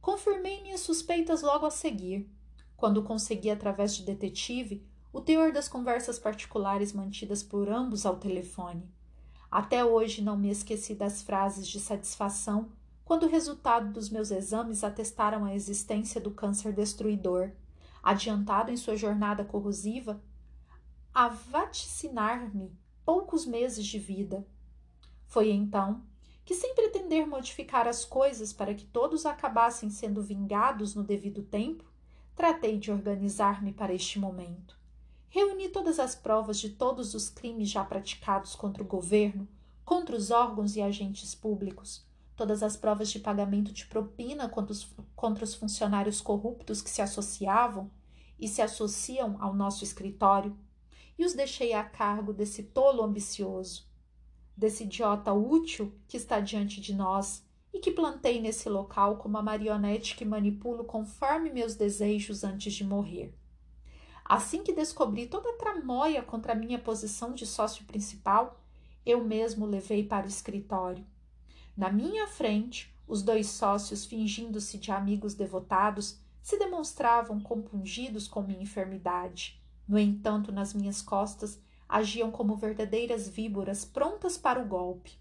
Confirmei 0.00 0.62
minhas 0.62 0.80
suspeitas 0.80 1.42
logo 1.42 1.66
a 1.66 1.70
seguir, 1.70 2.28
quando 2.76 3.02
consegui, 3.02 3.50
através 3.50 3.94
de 3.94 4.02
detetive, 4.02 4.84
o 5.12 5.20
teor 5.20 5.52
das 5.52 5.68
conversas 5.68 6.18
particulares 6.18 6.92
mantidas 6.92 7.42
por 7.42 7.68
ambos 7.68 8.06
ao 8.06 8.16
telefone. 8.16 8.90
Até 9.50 9.84
hoje 9.84 10.22
não 10.22 10.38
me 10.38 10.50
esqueci 10.50 10.94
das 10.94 11.20
frases 11.20 11.68
de 11.68 11.78
satisfação 11.78 12.70
quando 13.04 13.24
o 13.24 13.28
resultado 13.28 13.92
dos 13.92 14.08
meus 14.08 14.30
exames 14.30 14.82
atestaram 14.82 15.44
a 15.44 15.54
existência 15.54 16.18
do 16.18 16.30
câncer 16.30 16.72
destruidor, 16.72 17.50
adiantado 18.02 18.70
em 18.70 18.76
sua 18.76 18.96
jornada 18.96 19.44
corrosiva 19.44 20.22
a 21.12 21.28
vaticinar-me 21.28 22.74
poucos 23.04 23.44
meses 23.44 23.84
de 23.84 23.98
vida. 23.98 24.46
Foi 25.26 25.50
então 25.50 26.02
que, 26.42 26.54
sem 26.54 26.74
pretender 26.74 27.26
modificar 27.26 27.86
as 27.86 28.02
coisas 28.02 28.50
para 28.50 28.74
que 28.74 28.86
todos 28.86 29.26
acabassem 29.26 29.90
sendo 29.90 30.22
vingados 30.22 30.94
no 30.94 31.04
devido 31.04 31.42
tempo, 31.42 31.84
tratei 32.34 32.78
de 32.78 32.90
organizar-me 32.90 33.74
para 33.74 33.92
este 33.92 34.18
momento. 34.18 34.81
Reuni 35.34 35.70
todas 35.70 35.98
as 35.98 36.14
provas 36.14 36.58
de 36.58 36.68
todos 36.68 37.14
os 37.14 37.30
crimes 37.30 37.70
já 37.70 37.82
praticados 37.82 38.54
contra 38.54 38.82
o 38.82 38.86
governo, 38.86 39.48
contra 39.82 40.14
os 40.14 40.30
órgãos 40.30 40.76
e 40.76 40.82
agentes 40.82 41.34
públicos, 41.34 42.04
todas 42.36 42.62
as 42.62 42.76
provas 42.76 43.10
de 43.10 43.18
pagamento 43.18 43.72
de 43.72 43.86
propina 43.86 44.46
contra 44.46 44.72
os, 44.72 44.94
contra 45.16 45.42
os 45.42 45.54
funcionários 45.54 46.20
corruptos 46.20 46.82
que 46.82 46.90
se 46.90 47.00
associavam 47.00 47.90
e 48.38 48.46
se 48.46 48.60
associam 48.60 49.38
ao 49.40 49.54
nosso 49.54 49.82
escritório, 49.84 50.54
e 51.18 51.24
os 51.24 51.32
deixei 51.32 51.72
a 51.72 51.82
cargo 51.82 52.34
desse 52.34 52.64
tolo 52.64 53.02
ambicioso, 53.02 53.86
desse 54.54 54.84
idiota 54.84 55.32
útil 55.32 55.94
que 56.06 56.18
está 56.18 56.40
diante 56.40 56.78
de 56.78 56.94
nós 56.94 57.42
e 57.72 57.78
que 57.78 57.90
plantei 57.90 58.38
nesse 58.38 58.68
local 58.68 59.16
como 59.16 59.38
a 59.38 59.42
marionete 59.42 60.14
que 60.14 60.26
manipulo 60.26 60.84
conforme 60.84 61.48
meus 61.50 61.74
desejos 61.74 62.44
antes 62.44 62.74
de 62.74 62.84
morrer. 62.84 63.34
Assim 64.24 64.62
que 64.62 64.72
descobri 64.72 65.26
toda 65.26 65.50
a 65.50 65.56
tramóia 65.56 66.22
contra 66.22 66.52
a 66.52 66.56
minha 66.56 66.78
posição 66.78 67.32
de 67.32 67.46
sócio 67.46 67.84
principal, 67.84 68.60
eu 69.04 69.24
mesmo 69.24 69.66
levei 69.66 70.04
para 70.04 70.26
o 70.26 70.28
escritório. 70.28 71.04
Na 71.76 71.90
minha 71.90 72.26
frente, 72.28 72.94
os 73.06 73.22
dois 73.22 73.48
sócios, 73.48 74.04
fingindo-se 74.04 74.78
de 74.78 74.90
amigos 74.90 75.34
devotados, 75.34 76.18
se 76.40 76.58
demonstravam 76.58 77.40
compungidos 77.40 78.28
com 78.28 78.42
minha 78.42 78.62
enfermidade. 78.62 79.60
No 79.86 79.98
entanto, 79.98 80.52
nas 80.52 80.72
minhas 80.72 81.02
costas, 81.02 81.60
agiam 81.88 82.30
como 82.30 82.56
verdadeiras 82.56 83.28
víboras 83.28 83.84
prontas 83.84 84.38
para 84.38 84.60
o 84.60 84.66
golpe. 84.66 85.18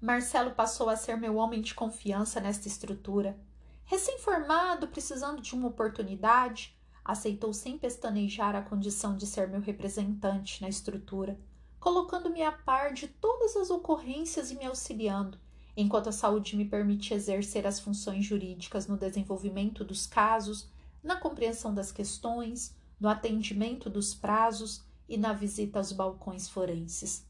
Marcelo 0.00 0.52
passou 0.52 0.88
a 0.88 0.96
ser 0.96 1.16
meu 1.16 1.36
homem 1.36 1.60
de 1.60 1.74
confiança 1.74 2.38
nesta 2.38 2.68
estrutura. 2.68 3.38
Recém-formado, 3.84 4.88
precisando 4.88 5.40
de 5.40 5.54
uma 5.54 5.68
oportunidade, 5.68 6.75
aceitou 7.06 7.52
sem 7.52 7.78
pestanejar 7.78 8.56
a 8.56 8.62
condição 8.62 9.16
de 9.16 9.26
ser 9.26 9.48
meu 9.48 9.60
representante 9.60 10.60
na 10.60 10.68
estrutura, 10.68 11.38
colocando-me 11.78 12.42
a 12.42 12.50
par 12.50 12.92
de 12.92 13.06
todas 13.06 13.54
as 13.54 13.70
ocorrências 13.70 14.50
e 14.50 14.56
me 14.56 14.64
auxiliando, 14.64 15.38
enquanto 15.76 16.08
a 16.08 16.12
saúde 16.12 16.56
me 16.56 16.64
permite 16.64 17.14
exercer 17.14 17.64
as 17.64 17.78
funções 17.78 18.24
jurídicas 18.24 18.88
no 18.88 18.96
desenvolvimento 18.96 19.84
dos 19.84 20.04
casos, 20.04 20.68
na 21.00 21.14
compreensão 21.14 21.72
das 21.72 21.92
questões, 21.92 22.74
no 22.98 23.08
atendimento 23.08 23.88
dos 23.88 24.12
prazos 24.12 24.82
e 25.08 25.16
na 25.16 25.32
visita 25.32 25.78
aos 25.78 25.92
balcões 25.92 26.48
forenses. 26.48 27.24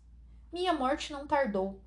Minha 0.50 0.72
morte 0.72 1.12
não 1.12 1.26
tardou. 1.26 1.82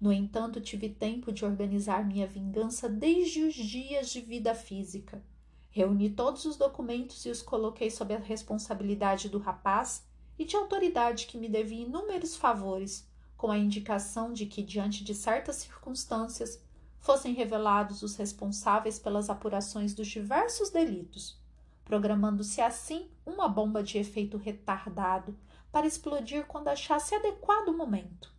No 0.00 0.10
entanto, 0.10 0.62
tive 0.62 0.88
tempo 0.88 1.30
de 1.30 1.44
organizar 1.44 2.06
minha 2.06 2.26
vingança 2.26 2.88
desde 2.88 3.42
os 3.42 3.54
dias 3.54 4.08
de 4.08 4.22
vida 4.22 4.54
física. 4.54 5.22
Reuni 5.74 6.08
todos 6.08 6.44
os 6.44 6.56
documentos 6.56 7.26
e 7.26 7.30
os 7.30 7.42
coloquei 7.42 7.90
sob 7.90 8.14
a 8.14 8.18
responsabilidade 8.20 9.28
do 9.28 9.40
rapaz 9.40 10.06
e 10.38 10.44
de 10.44 10.54
autoridade 10.54 11.26
que 11.26 11.36
me 11.36 11.48
devia 11.48 11.84
inúmeros 11.84 12.36
favores, 12.36 13.10
com 13.36 13.50
a 13.50 13.58
indicação 13.58 14.32
de 14.32 14.46
que, 14.46 14.62
diante 14.62 15.02
de 15.02 15.12
certas 15.12 15.56
circunstâncias, 15.56 16.62
fossem 17.00 17.34
revelados 17.34 18.04
os 18.04 18.14
responsáveis 18.14 19.00
pelas 19.00 19.28
apurações 19.28 19.92
dos 19.92 20.06
diversos 20.06 20.70
delitos, 20.70 21.42
programando-se 21.84 22.60
assim 22.60 23.10
uma 23.26 23.48
bomba 23.48 23.82
de 23.82 23.98
efeito 23.98 24.36
retardado 24.36 25.36
para 25.72 25.88
explodir 25.88 26.46
quando 26.46 26.68
achasse 26.68 27.16
adequado 27.16 27.70
o 27.70 27.76
momento. 27.76 28.32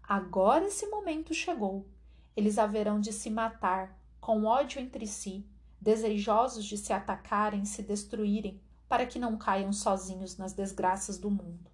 Agora 0.00 0.64
esse 0.64 0.86
momento 0.86 1.34
chegou. 1.34 1.88
Eles 2.36 2.56
haverão 2.56 3.00
de 3.00 3.12
se 3.12 3.30
matar, 3.30 3.98
com 4.20 4.44
ódio 4.44 4.80
entre 4.80 5.08
si, 5.08 5.44
desejosos 5.88 6.66
de 6.66 6.76
se 6.76 6.92
atacarem, 6.92 7.64
se 7.64 7.82
destruírem, 7.82 8.60
para 8.86 9.06
que 9.06 9.18
não 9.18 9.38
caiam 9.38 9.72
sozinhos 9.72 10.36
nas 10.36 10.52
desgraças 10.52 11.16
do 11.16 11.30
mundo. 11.30 11.70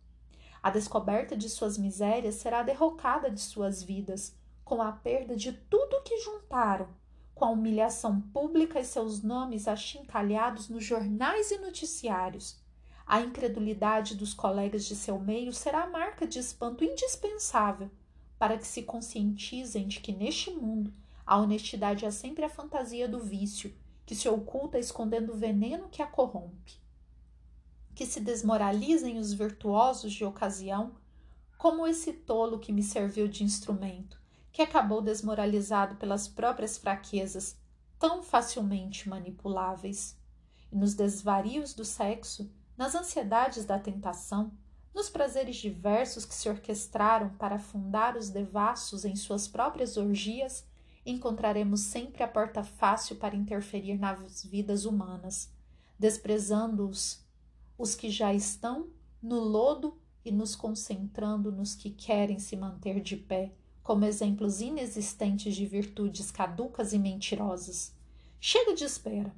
A 0.62 0.70
descoberta 0.70 1.36
de 1.36 1.50
suas 1.50 1.76
misérias 1.76 2.36
será 2.36 2.60
a 2.60 2.62
derrocada 2.62 3.28
de 3.28 3.40
suas 3.40 3.82
vidas, 3.82 4.32
com 4.64 4.80
a 4.80 4.92
perda 4.92 5.34
de 5.34 5.52
tudo 5.52 6.04
que 6.04 6.20
juntaram, 6.20 6.86
com 7.34 7.44
a 7.44 7.50
humilhação 7.50 8.20
pública 8.20 8.78
e 8.78 8.84
seus 8.84 9.20
nomes 9.20 9.66
achincalhados 9.66 10.68
nos 10.68 10.84
jornais 10.84 11.50
e 11.50 11.58
noticiários. 11.58 12.56
A 13.04 13.20
incredulidade 13.20 14.14
dos 14.14 14.32
colegas 14.32 14.84
de 14.84 14.94
seu 14.94 15.18
meio 15.18 15.52
será 15.52 15.82
a 15.82 15.90
marca 15.90 16.24
de 16.24 16.38
espanto 16.38 16.84
indispensável 16.84 17.90
para 18.38 18.56
que 18.56 18.66
se 18.66 18.84
conscientizem 18.84 19.88
de 19.88 19.98
que 19.98 20.12
neste 20.12 20.52
mundo 20.52 20.92
a 21.26 21.36
honestidade 21.36 22.04
é 22.04 22.12
sempre 22.12 22.44
a 22.44 22.48
fantasia 22.48 23.08
do 23.08 23.18
vício, 23.18 23.74
que 24.06 24.14
se 24.14 24.28
oculta 24.28 24.78
escondendo 24.78 25.32
o 25.32 25.36
veneno 25.36 25.88
que 25.88 26.02
a 26.02 26.06
corrompe. 26.06 26.80
Que 27.94 28.04
se 28.04 28.20
desmoralizem 28.20 29.18
os 29.18 29.32
virtuosos 29.32 30.12
de 30.12 30.24
ocasião, 30.24 30.96
como 31.56 31.86
esse 31.86 32.12
tolo 32.12 32.58
que 32.58 32.72
me 32.72 32.82
serviu 32.82 33.26
de 33.28 33.44
instrumento, 33.44 34.20
que 34.52 34.60
acabou 34.60 35.00
desmoralizado 35.00 35.96
pelas 35.96 36.28
próprias 36.28 36.76
fraquezas, 36.76 37.56
tão 37.98 38.22
facilmente 38.22 39.08
manipuláveis. 39.08 40.18
E 40.70 40.76
nos 40.76 40.94
desvarios 40.94 41.72
do 41.72 41.84
sexo, 41.84 42.52
nas 42.76 42.94
ansiedades 42.94 43.64
da 43.64 43.78
tentação, 43.78 44.52
nos 44.92 45.08
prazeres 45.10 45.56
diversos 45.56 46.24
que 46.24 46.34
se 46.34 46.48
orquestraram 46.48 47.30
para 47.30 47.56
afundar 47.56 48.16
os 48.16 48.30
devassos 48.30 49.04
em 49.04 49.16
suas 49.16 49.48
próprias 49.48 49.96
orgias, 49.96 50.64
encontraremos 51.04 51.80
sempre 51.80 52.22
a 52.22 52.28
porta 52.28 52.62
fácil 52.62 53.16
para 53.16 53.36
interferir 53.36 53.98
nas 53.98 54.44
vidas 54.44 54.84
humanas, 54.84 55.50
desprezando-os 55.98 57.22
os 57.76 57.94
que 57.94 58.08
já 58.08 58.32
estão 58.32 58.88
no 59.22 59.40
lodo 59.40 59.98
e 60.24 60.30
nos 60.30 60.56
concentrando 60.56 61.52
nos 61.52 61.74
que 61.74 61.90
querem 61.90 62.38
se 62.38 62.56
manter 62.56 63.00
de 63.00 63.16
pé, 63.16 63.52
como 63.82 64.04
exemplos 64.04 64.60
inexistentes 64.60 65.54
de 65.54 65.66
virtudes 65.66 66.30
caducas 66.30 66.92
e 66.92 66.98
mentirosas. 66.98 67.92
Chega 68.40 68.74
de 68.74 68.84
espera. 68.84 69.34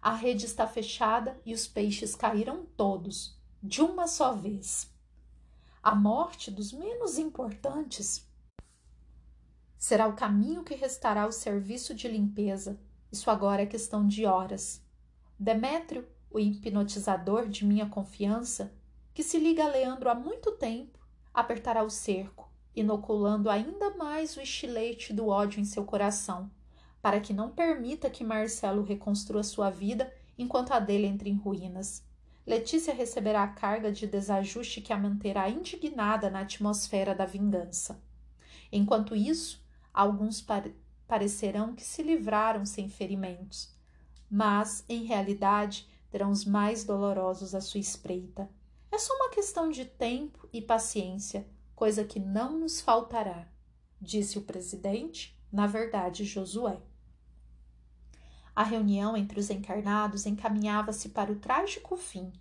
A 0.00 0.14
rede 0.14 0.46
está 0.46 0.66
fechada 0.66 1.38
e 1.44 1.52
os 1.52 1.66
peixes 1.66 2.14
caíram 2.14 2.64
todos, 2.76 3.36
de 3.62 3.82
uma 3.82 4.06
só 4.06 4.32
vez. 4.32 4.88
A 5.82 5.94
morte 5.94 6.50
dos 6.50 6.72
menos 6.72 7.18
importantes 7.18 8.26
será 9.80 10.06
o 10.06 10.12
caminho 10.12 10.62
que 10.62 10.74
restará 10.74 11.22
ao 11.22 11.32
serviço 11.32 11.94
de 11.94 12.06
limpeza. 12.06 12.78
Isso 13.10 13.30
agora 13.30 13.62
é 13.62 13.66
questão 13.66 14.06
de 14.06 14.26
horas. 14.26 14.84
Demétrio, 15.38 16.06
o 16.30 16.38
hipnotizador 16.38 17.48
de 17.48 17.64
minha 17.64 17.86
confiança, 17.86 18.74
que 19.14 19.22
se 19.22 19.38
liga 19.38 19.64
a 19.64 19.68
Leandro 19.68 20.10
há 20.10 20.14
muito 20.14 20.52
tempo, 20.52 20.98
apertará 21.32 21.82
o 21.82 21.88
cerco, 21.88 22.52
inoculando 22.76 23.48
ainda 23.48 23.96
mais 23.96 24.36
o 24.36 24.42
estilete 24.42 25.14
do 25.14 25.28
ódio 25.28 25.60
em 25.60 25.64
seu 25.64 25.82
coração, 25.86 26.50
para 27.00 27.18
que 27.18 27.32
não 27.32 27.48
permita 27.48 28.10
que 28.10 28.22
Marcelo 28.22 28.82
reconstrua 28.82 29.42
sua 29.42 29.70
vida 29.70 30.12
enquanto 30.36 30.72
a 30.72 30.78
dele 30.78 31.06
entre 31.06 31.30
em 31.30 31.36
ruínas. 31.36 32.04
Letícia 32.46 32.92
receberá 32.92 33.44
a 33.44 33.48
carga 33.48 33.90
de 33.90 34.06
desajuste 34.06 34.82
que 34.82 34.92
a 34.92 34.98
manterá 34.98 35.48
indignada 35.48 36.28
na 36.28 36.40
atmosfera 36.40 37.14
da 37.14 37.24
vingança. 37.24 37.98
Enquanto 38.70 39.16
isso, 39.16 39.59
Alguns 39.92 40.44
parecerão 41.06 41.74
que 41.74 41.82
se 41.82 42.02
livraram 42.02 42.64
sem 42.64 42.88
ferimentos, 42.88 43.74
mas, 44.30 44.84
em 44.88 45.04
realidade, 45.04 45.88
terão 46.10 46.30
os 46.30 46.44
mais 46.44 46.84
dolorosos 46.84 47.54
à 47.54 47.60
sua 47.60 47.80
espreita. 47.80 48.48
É 48.90 48.98
só 48.98 49.14
uma 49.14 49.30
questão 49.30 49.70
de 49.70 49.84
tempo 49.84 50.48
e 50.52 50.60
paciência, 50.60 51.46
coisa 51.74 52.04
que 52.04 52.20
não 52.20 52.58
nos 52.58 52.80
faltará, 52.80 53.48
disse 54.00 54.38
o 54.38 54.42
presidente, 54.42 55.38
na 55.52 55.66
verdade, 55.66 56.24
Josué. 56.24 56.80
A 58.54 58.62
reunião 58.62 59.16
entre 59.16 59.38
os 59.38 59.50
encarnados 59.50 60.26
encaminhava-se 60.26 61.10
para 61.10 61.32
o 61.32 61.36
trágico 61.36 61.96
fim, 61.96 62.32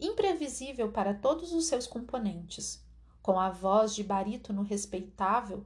imprevisível 0.00 0.90
para 0.90 1.14
todos 1.14 1.52
os 1.52 1.66
seus 1.66 1.86
componentes. 1.86 2.84
Com 3.22 3.40
a 3.40 3.48
voz 3.48 3.94
de 3.94 4.04
barítono 4.04 4.62
respeitável, 4.62 5.64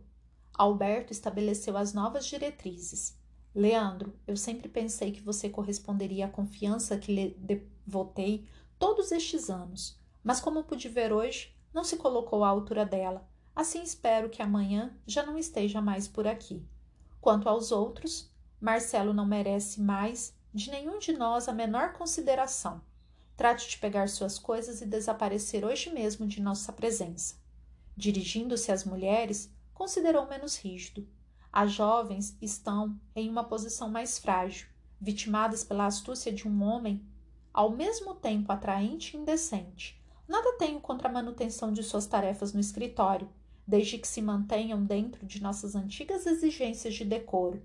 Alberto 0.59 1.13
estabeleceu 1.13 1.77
as 1.77 1.95
novas 1.95 2.27
diretrizes. 2.27 3.17
Leandro, 3.55 4.13
eu 4.27 4.37
sempre 4.37 4.69
pensei 4.69 5.13
que 5.13 5.23
você 5.23 5.49
corresponderia 5.49 6.27
à 6.27 6.29
confiança 6.29 6.99
que 6.99 7.15
lhe 7.15 7.37
devotei 7.39 8.45
todos 8.77 9.13
estes 9.13 9.49
anos, 9.49 9.97
mas 10.23 10.41
como 10.41 10.65
pude 10.65 10.89
ver 10.89 11.13
hoje, 11.13 11.55
não 11.73 11.85
se 11.85 11.97
colocou 11.97 12.43
à 12.43 12.49
altura 12.49 12.85
dela. 12.85 13.29
Assim 13.55 13.83
espero 13.83 14.29
que 14.29 14.43
amanhã 14.43 14.93
já 15.07 15.25
não 15.25 15.39
esteja 15.39 15.81
mais 15.81 16.09
por 16.09 16.27
aqui. 16.27 16.67
Quanto 17.21 17.49
aos 17.49 17.71
outros, 17.71 18.29
Marcelo 18.61 19.13
não 19.13 19.27
merece 19.27 19.81
mais 19.81 20.35
de 20.53 20.71
nenhum 20.71 20.99
de 20.99 21.13
nós 21.13 21.49
a 21.49 21.53
menor 21.53 21.93
consideração. 21.93 22.81
Trate 23.37 23.69
de 23.71 23.79
pegar 23.79 24.09
suas 24.09 24.41
coisas 24.41 24.81
e 24.81 24.87
desaparecer 24.87 25.65
hoje 25.65 25.91
mesmo 25.93 26.27
de 26.27 26.41
nossa 26.41 26.73
presença. 26.73 27.37
Dirigindo-se 27.97 28.73
às 28.73 28.85
mulheres, 28.85 29.53
considerou 29.79 30.27
menos 30.27 30.57
rígido. 30.57 31.07
As 31.53 31.71
jovens 31.71 32.37
estão 32.43 33.01
em 33.15 33.31
uma 33.31 33.45
posição 33.45 33.89
mais 33.89 34.19
frágil, 34.19 34.67
vitimadas 35.01 35.63
pela 35.63 35.87
astúcia 35.87 36.33
de 36.33 36.49
um 36.49 36.65
homem 36.65 37.07
ao 37.55 37.71
mesmo 37.71 38.13
tempo 38.17 38.51
atraente 38.51 39.17
e 39.17 39.21
indecente. 39.21 40.03
Nada 40.27 40.59
tenho 40.59 40.81
contra 40.81 41.09
a 41.09 41.13
manutenção 41.13 41.73
de 41.73 41.85
suas 41.85 42.07
tarefas 42.07 42.53
no 42.53 42.59
escritório, 42.59 43.31
desde 43.65 43.99
que 43.99 44.09
se 44.09 44.21
mantenham 44.21 44.85
dentro 44.85 45.25
de 45.25 45.41
nossas 45.41 45.77
antigas 45.77 46.27
exigências 46.27 46.95
de 46.95 47.05
decoro, 47.05 47.65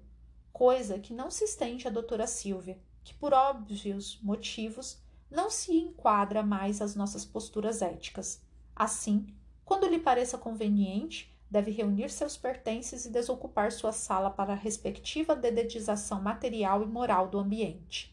coisa 0.51 0.99
que 0.99 1.14
não 1.14 1.32
se 1.32 1.45
estende 1.45 1.88
à 1.88 1.91
doutora 1.91 2.28
Silvia, 2.28 2.80
que 3.03 3.16
por 3.16 3.34
óbvios 3.34 4.20
motivos 4.22 5.01
não 5.32 5.49
se 5.49 5.76
enquadra 5.76 6.43
mais 6.43 6.80
às 6.80 6.95
nossas 6.95 7.26
posturas 7.26 7.82
éticas. 7.82 8.39
Assim, 8.76 9.26
quando 9.66 9.88
lhe 9.88 9.99
pareça 9.99 10.38
conveniente, 10.38 11.33
deve 11.54 11.70
reunir 11.70 12.10
seus 12.10 12.36
pertences 12.36 13.06
e 13.06 13.12
desocupar 13.12 13.72
sua 13.72 13.91
sala 13.91 14.32
para 14.32 14.54
a 14.54 14.56
respectiva 14.56 15.36
dedetização 15.36 16.20
material 16.20 16.82
e 16.82 16.88
moral 16.88 17.28
do 17.28 17.38
ambiente. 17.38 18.12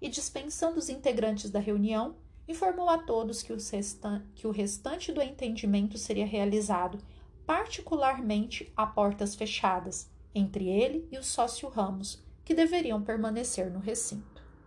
E 0.00 0.08
dispensando 0.08 0.78
os 0.78 0.88
integrantes 0.88 1.50
da 1.50 1.60
reunião, 1.60 2.16
informou 2.48 2.88
a 2.88 2.96
todos 2.96 3.42
que, 3.42 3.52
restan 3.52 4.22
que 4.34 4.46
o 4.46 4.50
restante 4.50 5.12
do 5.12 5.20
entendimento 5.20 5.98
seria 5.98 6.24
realizado 6.24 6.98
particularmente 7.44 8.72
a 8.74 8.86
portas 8.86 9.34
fechadas, 9.34 10.10
entre 10.34 10.66
ele 10.66 11.06
e 11.12 11.18
o 11.18 11.22
sócio 11.22 11.68
Ramos, 11.68 12.24
que 12.42 12.54
deveriam 12.54 13.02
permanecer 13.02 13.70
no 13.70 13.80
recinto. 13.80 14.37